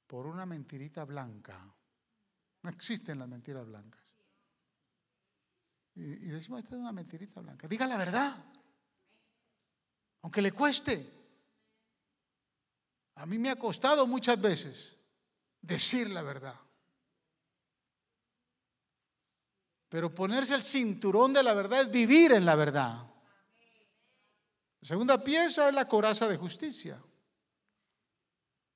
[0.07, 1.59] por una mentirita blanca,
[2.63, 4.06] no existen las mentiras blancas.
[5.97, 7.67] Y, decimos, esta es una mentirita blanca.
[7.67, 8.37] Diga la verdad,
[10.23, 11.15] aunque le cueste.
[13.15, 14.97] A mí me ha costado muchas veces
[15.63, 16.55] decir la verdad.
[19.89, 23.07] Pero ponerse el cinturón de la verdad es vivir en la verdad.
[24.81, 27.03] La segunda pieza es la coraza de justicia.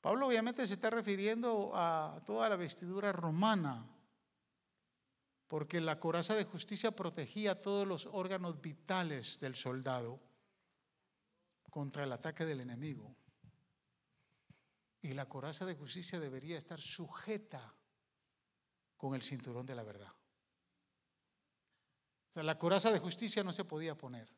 [0.01, 3.85] Pablo obviamente se está refiriendo a toda la vestidura romana,
[5.51, 10.21] porque la coraza de justicia protegía todos los órganos vitales del soldado
[11.69, 13.17] contra el ataque del enemigo.
[15.03, 17.75] Y la coraza de justicia debería estar sujeta
[18.97, 20.13] con el cinturón de la verdad.
[22.29, 24.33] O sea, la coraza de justicia no se podía poner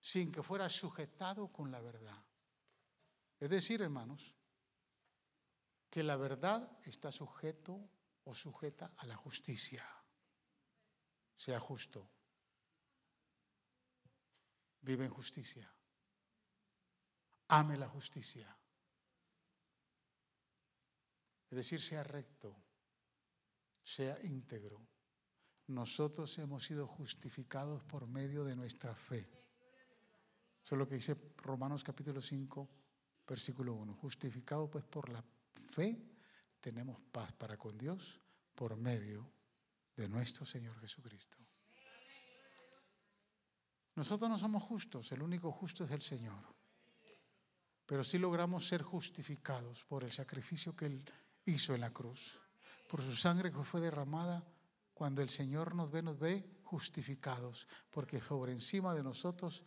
[0.00, 2.24] sin que fuera sujetado con la verdad.
[3.38, 4.34] Es decir, hermanos,
[5.90, 7.88] que la verdad está sujeto
[8.24, 9.84] o sujeta a la justicia.
[11.36, 12.08] Sea justo.
[14.80, 15.72] Vive en justicia.
[17.48, 18.56] Ame la justicia.
[21.50, 22.56] Es decir, sea recto,
[23.82, 24.80] sea íntegro.
[25.66, 29.28] Nosotros hemos sido justificados por medio de nuestra fe.
[30.64, 32.68] Eso es lo que dice Romanos capítulo 5,
[33.28, 33.94] versículo 1.
[33.94, 35.22] Justificado pues por la
[35.72, 36.11] fe,
[36.62, 38.20] tenemos paz para con Dios
[38.54, 39.28] por medio
[39.96, 41.36] de nuestro Señor Jesucristo.
[43.96, 46.42] Nosotros no somos justos, el único justo es el Señor.
[47.84, 51.04] Pero sí logramos ser justificados por el sacrificio que Él
[51.44, 52.40] hizo en la cruz.
[52.88, 54.42] Por su sangre que fue derramada,
[54.94, 59.64] cuando el Señor nos ve, nos ve justificados, porque sobre encima de nosotros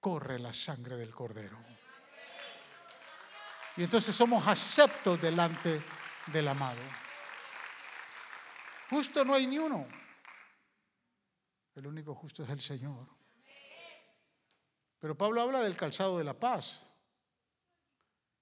[0.00, 1.58] corre la sangre del cordero.
[3.76, 5.82] Y entonces somos aceptos delante
[6.26, 6.80] del amado.
[8.90, 9.86] Justo no hay ni uno.
[11.74, 13.06] El único justo es el Señor.
[14.98, 16.86] Pero Pablo habla del calzado de la paz.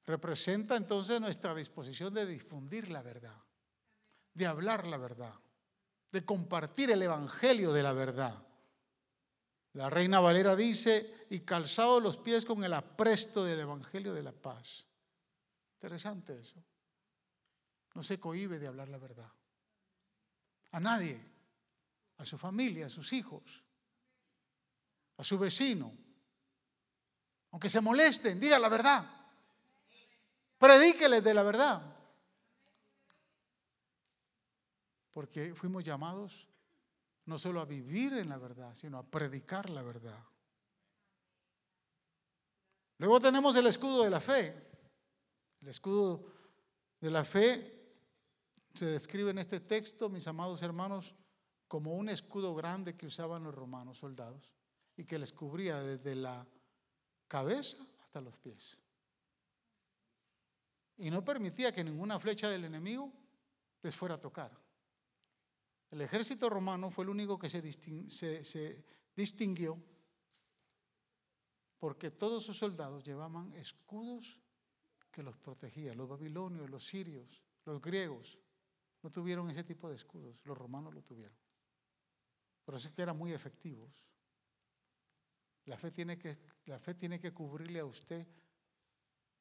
[0.04, 3.40] Representa entonces nuestra disposición de difundir la verdad,
[4.34, 5.34] de hablar la verdad,
[6.10, 8.46] de compartir el Evangelio de la verdad.
[9.74, 14.32] La reina Valera dice, y calzado los pies con el apresto del Evangelio de la
[14.32, 14.86] paz.
[15.74, 16.62] Interesante eso.
[17.94, 19.30] No se cohibe de hablar la verdad.
[20.72, 21.20] A nadie,
[22.18, 23.64] a su familia, a sus hijos,
[25.18, 25.92] a su vecino.
[27.50, 29.04] Aunque se molesten, diga la verdad.
[30.56, 31.82] Predíqueles de la verdad.
[35.10, 36.48] Porque fuimos llamados
[37.26, 40.18] no solo a vivir en la verdad, sino a predicar la verdad.
[42.98, 44.70] Luego tenemos el escudo de la fe.
[45.60, 46.24] El escudo
[47.00, 47.81] de la fe
[48.74, 51.14] se describe en este texto, mis amados hermanos,
[51.68, 54.52] como un escudo grande que usaban los romanos soldados
[54.96, 56.46] y que les cubría desde la
[57.28, 58.80] cabeza hasta los pies.
[60.98, 63.12] Y no permitía que ninguna flecha del enemigo
[63.82, 64.52] les fuera a tocar.
[65.90, 68.84] El ejército romano fue el único que se,
[69.14, 69.78] distinguió
[71.78, 74.40] porque todos sus soldados llevaban escudos
[75.10, 75.96] que los protegían.
[75.96, 78.38] Los babilonios, los sirios, los griegos
[79.02, 81.36] no tuvieron ese tipo de escudos, los romanos lo tuvieron.
[82.66, 83.90] Eso es que eran muy efectivos.
[85.66, 88.26] La fe tiene que, la fe tiene que cubrirle a usted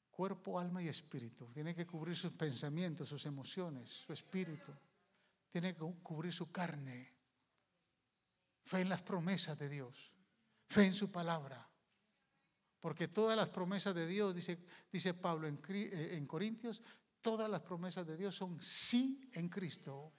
[0.10, 1.48] cuerpo, alma y espíritu.
[1.48, 4.72] Tiene que cubrir sus pensamientos, sus emociones, su espíritu.
[5.50, 7.12] Tiene que cubrir su carne.
[8.64, 10.12] Fe en las promesas de Dios.
[10.68, 11.68] Fe en su palabra.
[12.80, 14.60] Porque todas las promesas de Dios, dice,
[14.92, 16.82] dice Pablo en, eh, en Corintios,
[17.22, 20.14] todas las promesas de Dios son sí en Cristo.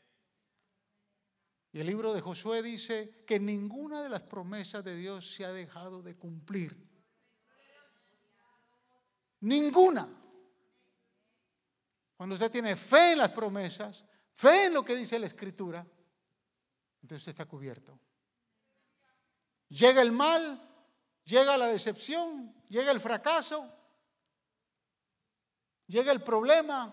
[1.73, 5.53] Y el libro de Josué dice que ninguna de las promesas de Dios se ha
[5.53, 6.77] dejado de cumplir.
[9.41, 10.09] Ninguna.
[12.17, 15.87] Cuando usted tiene fe en las promesas, fe en lo que dice la Escritura,
[17.01, 17.99] entonces está cubierto.
[19.69, 20.61] Llega el mal,
[21.25, 23.82] llega la decepción, llega el fracaso,
[25.93, 26.91] llega el problema,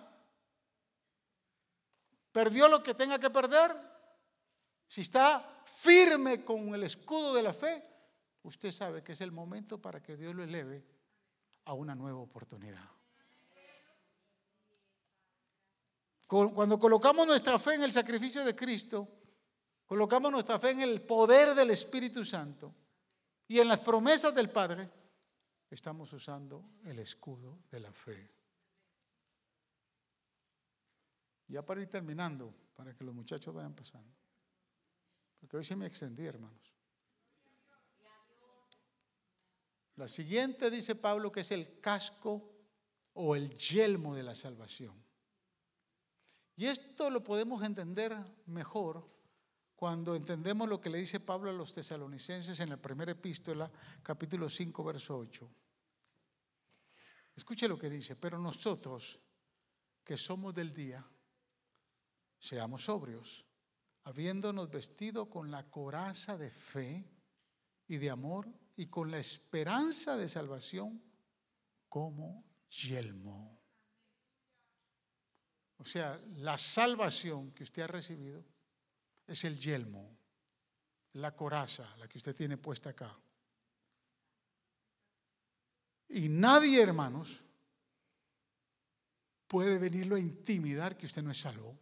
[2.33, 3.71] perdió lo que tenga que perder,
[4.85, 7.81] si está firme con el escudo de la fe,
[8.43, 10.83] usted sabe que es el momento para que Dios lo eleve
[11.65, 12.83] a una nueva oportunidad.
[16.27, 19.07] Cuando colocamos nuestra fe en el sacrificio de Cristo,
[19.85, 22.75] colocamos nuestra fe en el poder del Espíritu Santo
[23.47, 24.89] y en las promesas del Padre,
[25.71, 28.38] estamos usando el escudo de la fe.
[31.49, 34.15] Ya para ir terminando, para que los muchachos vayan pasando.
[35.39, 36.73] Porque hoy sí me extendí, hermanos.
[39.95, 42.49] La siguiente dice Pablo que es el casco
[43.13, 44.95] o el yelmo de la salvación.
[46.55, 48.15] Y esto lo podemos entender
[48.45, 49.05] mejor
[49.75, 53.71] cuando entendemos lo que le dice Pablo a los tesalonicenses en la primera epístola,
[54.03, 55.49] capítulo 5, verso 8.
[57.35, 59.19] Escuche lo que dice, pero nosotros
[60.03, 61.05] que somos del día,
[62.39, 63.45] seamos sobrios
[64.09, 67.05] habiéndonos vestido con la coraza de fe
[67.87, 71.01] y de amor y con la esperanza de salvación
[71.87, 73.61] como yelmo.
[75.77, 78.43] O sea, la salvación que usted ha recibido
[79.27, 80.17] es el yelmo,
[81.13, 83.15] la coraza, la que usted tiene puesta acá.
[86.09, 87.45] Y nadie, hermanos,
[89.47, 91.77] puede venirlo a intimidar que usted no es salvo.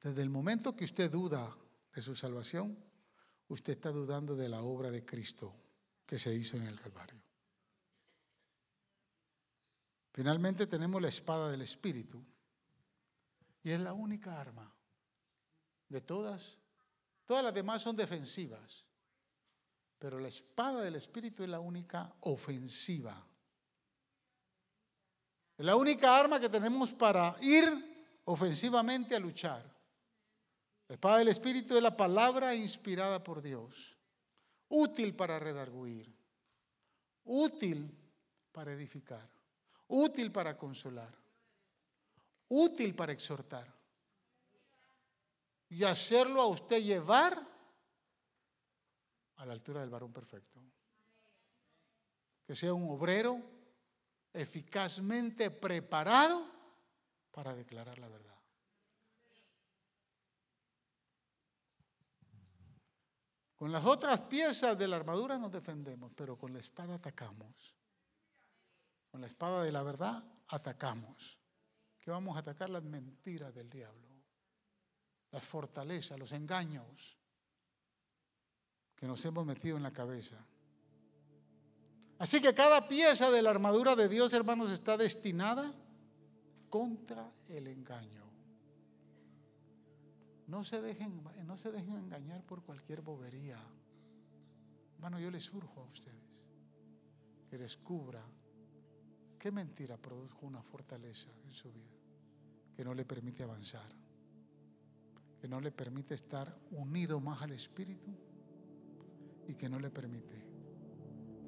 [0.00, 1.54] Desde el momento que usted duda
[1.94, 2.76] de su salvación,
[3.48, 5.54] usted está dudando de la obra de Cristo
[6.06, 7.20] que se hizo en el Calvario.
[10.12, 12.24] Finalmente tenemos la espada del Espíritu
[13.62, 14.72] y es la única arma
[15.88, 16.58] de todas.
[17.26, 18.84] Todas las demás son defensivas,
[19.98, 23.22] pero la espada del Espíritu es la única ofensiva.
[25.58, 29.79] Es la única arma que tenemos para ir ofensivamente a luchar.
[30.90, 33.96] Espada del Espíritu es la palabra inspirada por Dios,
[34.68, 36.12] útil para redarguir,
[37.22, 37.96] útil
[38.50, 39.30] para edificar,
[39.86, 41.16] útil para consolar,
[42.48, 43.72] útil para exhortar
[45.68, 47.40] y hacerlo a usted llevar
[49.36, 50.60] a la altura del varón perfecto.
[52.44, 53.40] Que sea un obrero
[54.32, 56.44] eficazmente preparado
[57.30, 58.29] para declarar la verdad.
[63.60, 67.76] Con las otras piezas de la armadura nos defendemos, pero con la espada atacamos.
[69.10, 71.38] Con la espada de la verdad atacamos.
[71.98, 72.70] ¿Qué vamos a atacar?
[72.70, 74.08] Las mentiras del diablo,
[75.30, 77.18] las fortalezas, los engaños
[78.96, 80.42] que nos hemos metido en la cabeza.
[82.18, 85.70] Así que cada pieza de la armadura de Dios, hermanos, está destinada
[86.70, 88.29] contra el engaño.
[90.50, 93.56] No se dejen, no se dejen engañar por cualquier bobería.
[94.94, 96.48] Hermano, yo les surjo a ustedes
[97.48, 98.20] que descubra
[99.38, 101.94] qué mentira produjo una fortaleza en su vida
[102.74, 103.88] que no le permite avanzar,
[105.40, 108.10] que no le permite estar unido más al Espíritu
[109.46, 110.44] y que no le permite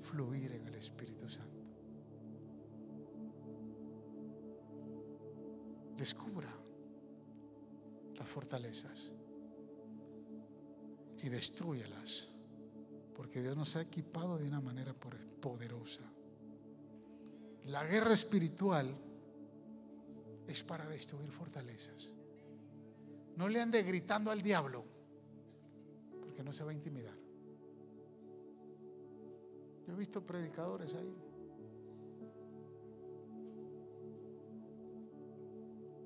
[0.00, 1.66] fluir en el Espíritu Santo.
[5.96, 6.62] Descubra
[8.28, 9.12] fortalezas
[11.22, 12.34] y destruyelas,
[13.14, 14.92] porque Dios nos ha equipado de una manera
[15.40, 16.02] poderosa.
[17.66, 18.94] La guerra espiritual
[20.48, 22.12] es para destruir fortalezas.
[23.36, 24.84] No le ande gritando al diablo,
[26.20, 27.16] porque no se va a intimidar.
[29.86, 31.16] Yo he visto predicadores ahí.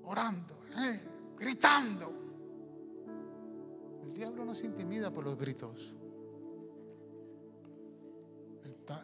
[0.05, 0.66] Orando.
[1.47, 2.13] Gritando.
[4.03, 5.95] El diablo no se intimida por los gritos.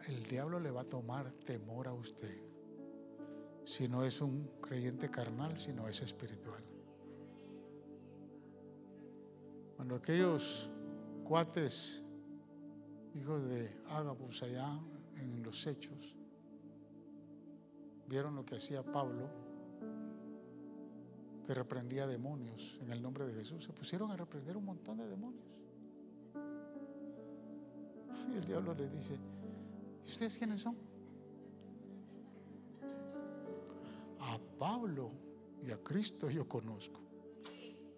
[0.07, 2.37] el diablo le va a tomar temor a usted
[3.65, 6.63] si no es un creyente carnal, si no es espiritual.
[9.75, 10.69] Cuando aquellos
[11.23, 12.03] cuates,
[13.13, 14.79] hijos de Agabus allá
[15.17, 16.15] en los hechos,
[18.07, 19.42] vieron lo que hacía Pablo,
[21.43, 25.07] que reprendía demonios en el nombre de Jesús, se pusieron a reprender un montón de
[25.07, 25.43] demonios.
[28.31, 29.17] Y el diablo les dice,
[30.03, 30.77] ¿y ustedes quiénes son?
[34.19, 35.11] A Pablo
[35.65, 37.01] y a Cristo yo conozco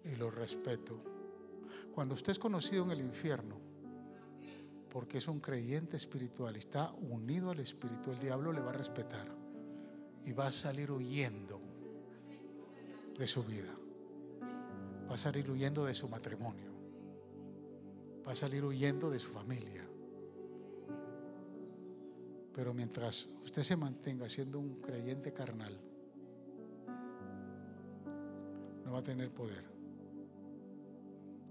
[0.04, 1.00] y lo respeto.
[1.94, 3.56] Cuando usted es conocido en el infierno,
[4.90, 9.28] porque es un creyente espiritual, está unido al Espíritu, el diablo le va a respetar
[10.24, 11.65] y va a salir huyendo
[13.18, 13.74] de su vida.
[15.08, 16.72] Va a salir huyendo de su matrimonio.
[18.26, 19.86] Va a salir huyendo de su familia.
[22.52, 25.78] Pero mientras usted se mantenga siendo un creyente carnal,
[28.84, 29.64] no va a tener poder.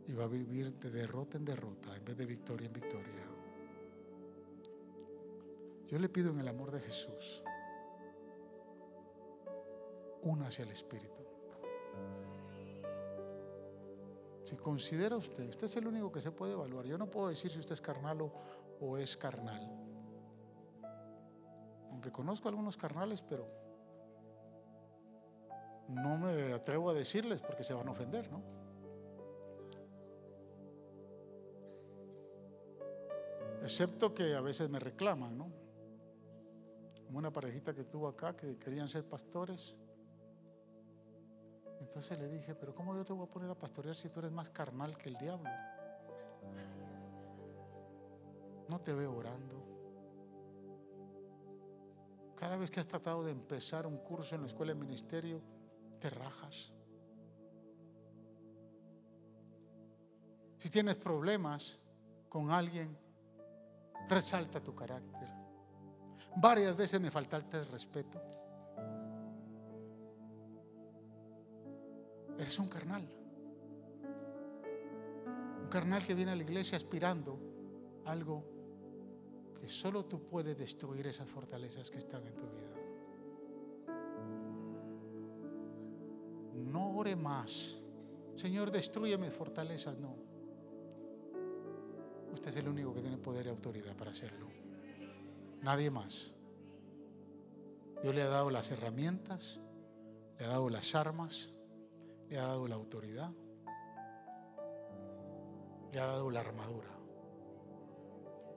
[0.08, 3.26] Y va a vivir de derrota en derrota en vez de victoria en victoria.
[5.88, 7.44] Yo le pido en el amor de Jesús
[10.24, 11.25] una hacia el Espíritu.
[14.46, 16.86] Si considera usted, usted es el único que se puede evaluar.
[16.86, 18.32] Yo no puedo decir si usted es carnal
[18.80, 19.60] o, es carnal.
[21.90, 23.48] Aunque conozco algunos carnales, pero
[25.88, 28.44] no me atrevo a decirles porque se van a ofender, ¿no?
[33.64, 35.52] Excepto que a veces me reclaman, ¿no?
[37.04, 39.76] Como una parejita que tuvo acá que querían ser pastores
[41.80, 44.32] entonces le dije, pero ¿cómo yo te voy a poner a pastorear si tú eres
[44.32, 45.50] más carnal que el diablo?
[48.68, 49.64] No te veo orando.
[52.36, 55.42] Cada vez que has tratado de empezar un curso en la escuela de ministerio,
[56.00, 56.74] te rajas.
[60.58, 61.80] Si tienes problemas
[62.28, 62.98] con alguien,
[64.10, 65.30] resalta tu carácter.
[66.38, 68.45] Varias veces me faltaste el respeto.
[72.46, 73.02] Eres un carnal.
[75.64, 77.40] Un carnal que viene a la iglesia aspirando
[78.06, 78.44] algo
[79.60, 82.76] que solo tú puedes destruir esas fortalezas que están en tu vida.
[86.54, 87.78] No ore más.
[88.36, 89.98] Señor, destruye mis fortalezas.
[89.98, 90.16] No.
[92.32, 94.46] Usted es el único que tiene poder y autoridad para hacerlo.
[95.64, 96.32] Nadie más.
[98.04, 99.60] Dios le ha dado las herramientas,
[100.38, 101.55] le ha dado las armas
[102.30, 103.32] le ha dado la autoridad,
[105.92, 106.90] le ha dado la armadura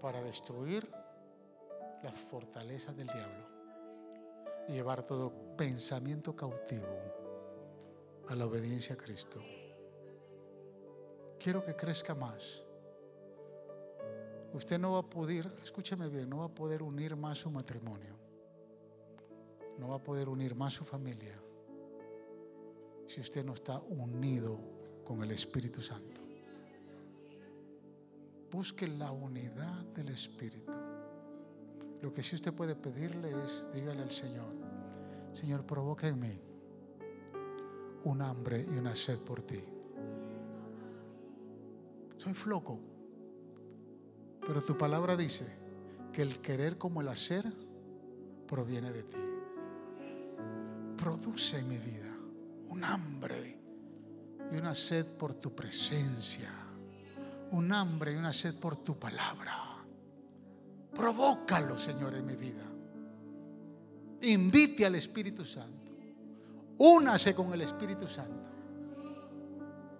[0.00, 0.90] para destruir
[2.02, 3.46] las fortalezas del diablo
[4.68, 6.86] y llevar todo pensamiento cautivo
[8.28, 9.40] a la obediencia a Cristo.
[11.38, 12.64] Quiero que crezca más.
[14.52, 18.16] Usted no va a poder, escúcheme bien, no va a poder unir más su matrimonio.
[19.78, 21.38] No va a poder unir más su familia
[23.08, 24.60] si usted no está unido
[25.02, 26.20] con el Espíritu Santo.
[28.52, 30.72] Busque la unidad del Espíritu.
[32.02, 34.52] Lo que sí usted puede pedirle es, dígale al Señor,
[35.32, 36.40] Señor, provoca en mí
[38.04, 39.60] un hambre y una sed por ti.
[42.18, 42.78] Soy floco,
[44.46, 45.46] pero tu palabra dice
[46.12, 47.50] que el querer como el hacer
[48.46, 49.18] proviene de ti.
[50.96, 52.07] Produce en mi vida
[52.68, 53.58] un hambre
[54.50, 56.50] y una sed por tu presencia,
[57.50, 59.54] un hambre y una sed por tu palabra.
[60.94, 62.64] Provócalo, Señor, en mi vida.
[64.22, 65.92] Invite al Espíritu Santo.
[66.78, 68.50] Únase con el Espíritu Santo.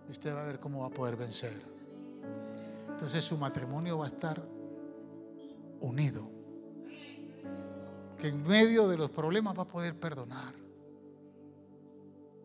[0.08, 1.52] Usted va a ver cómo va a poder vencer.
[2.88, 4.42] Entonces su matrimonio va a estar
[5.80, 6.28] unido.
[8.18, 10.67] Que en medio de los problemas va a poder perdonar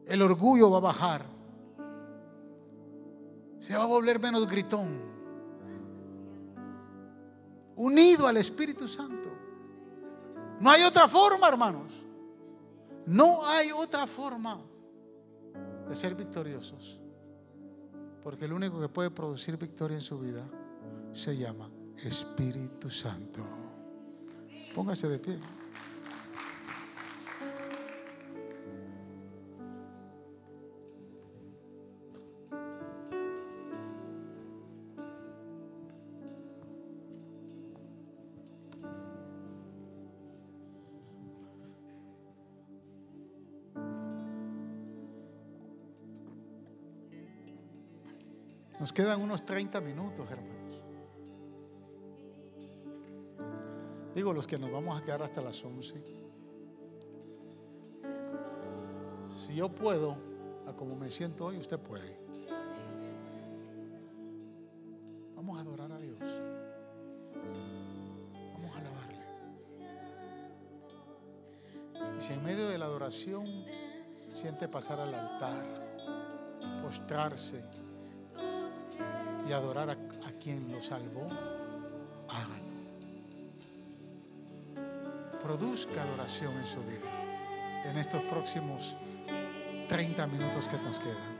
[0.07, 1.25] el orgullo va a bajar.
[3.59, 5.01] Se va a volver menos gritón.
[7.75, 9.30] Unido al Espíritu Santo.
[10.59, 11.93] No hay otra forma, hermanos.
[13.05, 14.59] No hay otra forma
[15.88, 16.99] de ser victoriosos.
[18.21, 20.45] Porque el único que puede producir victoria en su vida
[21.11, 23.45] se llama Espíritu Santo.
[24.73, 25.39] Póngase de pie.
[48.94, 50.53] Quedan unos 30 minutos, hermanos.
[54.14, 56.03] Digo los que nos vamos a quedar hasta las 11.
[59.36, 60.15] Si yo puedo,
[60.68, 62.20] a como me siento hoy, usted puede.
[65.36, 66.20] Vamos a adorar a Dios.
[68.53, 69.26] Vamos a alabarle.
[72.20, 73.48] Y si en medio de la adoración
[74.11, 75.65] siente pasar al altar,
[76.84, 77.64] postrarse
[79.48, 79.98] y adorar a,
[80.41, 81.28] quien lo salvó,
[82.30, 82.64] hágalo.
[85.41, 87.10] Produzca adoración en su vida
[87.86, 88.95] en estos próximos
[89.90, 91.32] 30 minutos que nos quedan.